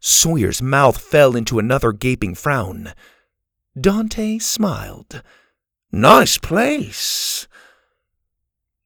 Sawyer's 0.00 0.62
mouth 0.62 0.98
fell 0.98 1.36
into 1.36 1.58
another 1.58 1.92
gaping 1.92 2.34
frown. 2.34 2.92
Donte 3.78 4.40
smiled. 4.42 5.22
Nice 5.92 6.38
place. 6.38 7.48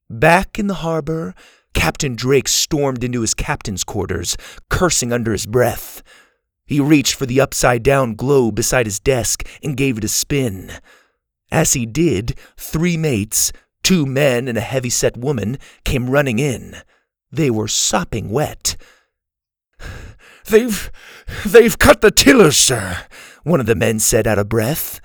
Back 0.09 0.57
in 0.59 0.67
the 0.67 0.75
harbor, 0.75 1.33
Captain 1.73 2.15
Drake 2.15 2.47
stormed 2.47 3.03
into 3.03 3.21
his 3.21 3.33
captain's 3.33 3.83
quarters, 3.83 4.37
cursing 4.69 5.11
under 5.11 5.31
his 5.31 5.45
breath. 5.45 6.01
He 6.65 6.79
reached 6.79 7.15
for 7.15 7.25
the 7.25 7.41
upside 7.41 7.83
down 7.83 8.15
globe 8.15 8.55
beside 8.55 8.85
his 8.85 8.99
desk 8.99 9.47
and 9.61 9.77
gave 9.77 9.97
it 9.97 10.03
a 10.03 10.07
spin. 10.07 10.71
As 11.51 11.73
he 11.73 11.85
did, 11.85 12.37
three 12.57 12.97
mates, 12.97 13.51
two 13.85 14.07
men 14.07 14.47
and 14.47 14.57
a 14.57 14.61
heavy 14.61 14.89
set 14.89 15.15
woman, 15.15 15.59
came 15.83 16.09
running 16.09 16.39
in. 16.39 16.77
They 17.31 17.51
were 17.51 17.67
sopping 17.67 18.29
wet. 18.29 18.75
They've. 20.47 20.91
they've 21.45 21.77
cut 21.77 22.01
the 22.01 22.11
tillers, 22.11 22.57
sir, 22.57 22.97
one 23.43 23.59
of 23.59 23.65
the 23.67 23.75
men 23.75 23.99
said 23.99 24.25
out 24.25 24.39
of 24.39 24.49
breath. 24.49 24.99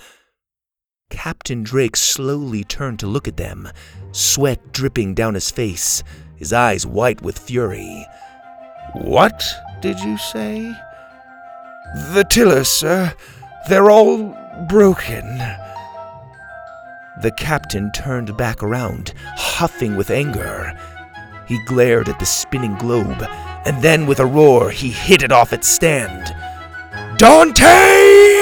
Captain 1.10 1.62
Drake 1.62 1.96
slowly 1.96 2.64
turned 2.64 2.98
to 3.00 3.06
look 3.06 3.28
at 3.28 3.36
them, 3.36 3.68
sweat 4.12 4.72
dripping 4.72 5.14
down 5.14 5.34
his 5.34 5.50
face 5.50 6.02
his 6.40 6.54
eyes 6.54 6.86
white 6.86 7.20
with 7.20 7.38
fury. 7.38 8.06
What 8.94 9.44
did 9.82 10.00
you 10.00 10.16
say? 10.16 10.74
The 12.14 12.24
tillers, 12.30 12.68
sir. 12.68 13.14
They're 13.68 13.90
all 13.90 14.34
broken. 14.70 15.38
The 17.22 17.30
captain 17.32 17.92
turned 17.92 18.34
back 18.38 18.62
around, 18.62 19.12
huffing 19.36 19.94
with 19.94 20.10
anger. 20.10 20.72
He 21.46 21.62
glared 21.66 22.08
at 22.08 22.18
the 22.18 22.24
spinning 22.24 22.76
globe, 22.76 23.22
and 23.66 23.82
then 23.82 24.06
with 24.06 24.20
a 24.20 24.26
roar, 24.26 24.70
he 24.70 24.90
hit 24.90 25.22
it 25.22 25.30
off 25.30 25.52
its 25.52 25.68
stand. 25.68 26.34
Donte! 27.18 28.39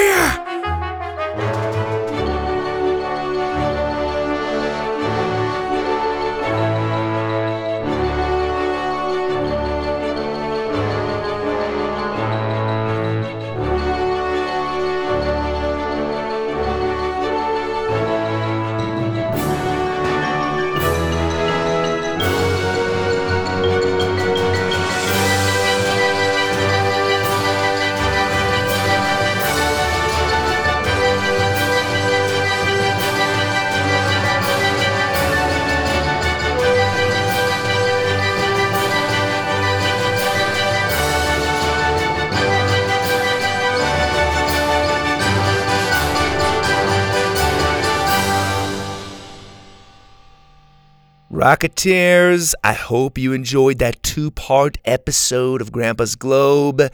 Rocketeers, 51.31 52.55
I 52.63 52.73
hope 52.73 53.19
you 53.19 53.33
enjoyed 53.33 53.77
that 53.77 54.01
two 54.01 54.31
part 54.31 54.79
episode 54.83 55.61
of 55.61 55.71
Grandpa's 55.71 56.15
Globe. 56.15 56.81
I 56.81 56.89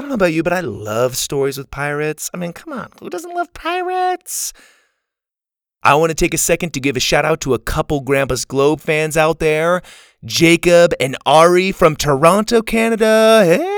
don't 0.00 0.08
know 0.10 0.16
about 0.16 0.34
you, 0.34 0.42
but 0.42 0.52
I 0.52 0.60
love 0.60 1.16
stories 1.16 1.56
with 1.56 1.70
pirates. 1.70 2.28
I 2.34 2.36
mean, 2.36 2.52
come 2.52 2.74
on, 2.74 2.90
who 3.00 3.08
doesn't 3.08 3.34
love 3.34 3.54
pirates? 3.54 4.52
I 5.82 5.94
want 5.94 6.10
to 6.10 6.14
take 6.14 6.34
a 6.34 6.38
second 6.38 6.74
to 6.74 6.80
give 6.80 6.94
a 6.94 7.00
shout 7.00 7.24
out 7.24 7.40
to 7.40 7.54
a 7.54 7.58
couple 7.58 8.02
Grandpa's 8.02 8.44
Globe 8.44 8.80
fans 8.80 9.16
out 9.16 9.38
there 9.38 9.80
Jacob 10.26 10.92
and 11.00 11.16
Ari 11.24 11.72
from 11.72 11.96
Toronto, 11.96 12.60
Canada. 12.60 13.44
Hey! 13.46 13.76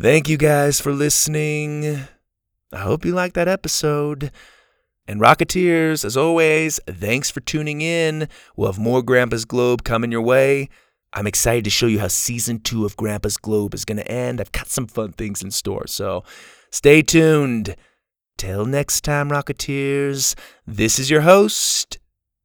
Thank 0.00 0.30
you 0.30 0.38
guys 0.38 0.80
for 0.80 0.92
listening. 0.92 2.00
I 2.72 2.78
hope 2.78 3.04
you 3.04 3.12
liked 3.12 3.34
that 3.34 3.48
episode. 3.48 4.32
And 5.10 5.20
Rocketeers, 5.20 6.04
as 6.04 6.16
always, 6.16 6.78
thanks 6.86 7.32
for 7.32 7.40
tuning 7.40 7.80
in. 7.80 8.28
We'll 8.54 8.70
have 8.70 8.78
more 8.78 9.02
Grandpa's 9.02 9.44
Globe 9.44 9.82
coming 9.82 10.12
your 10.12 10.22
way. 10.22 10.68
I'm 11.12 11.26
excited 11.26 11.64
to 11.64 11.70
show 11.70 11.88
you 11.88 11.98
how 11.98 12.06
season 12.06 12.60
two 12.60 12.86
of 12.86 12.96
Grandpa's 12.96 13.36
Globe 13.36 13.74
is 13.74 13.84
going 13.84 13.98
to 13.98 14.08
end. 14.08 14.40
I've 14.40 14.52
got 14.52 14.68
some 14.68 14.86
fun 14.86 15.10
things 15.10 15.42
in 15.42 15.50
store, 15.50 15.88
so 15.88 16.22
stay 16.70 17.02
tuned. 17.02 17.74
Till 18.38 18.64
next 18.64 19.00
time, 19.00 19.30
Rocketeers, 19.30 20.36
this 20.64 21.00
is 21.00 21.10
your 21.10 21.22
host, 21.22 21.98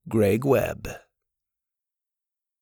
Greg 0.10 0.43
Webb. 0.43 0.89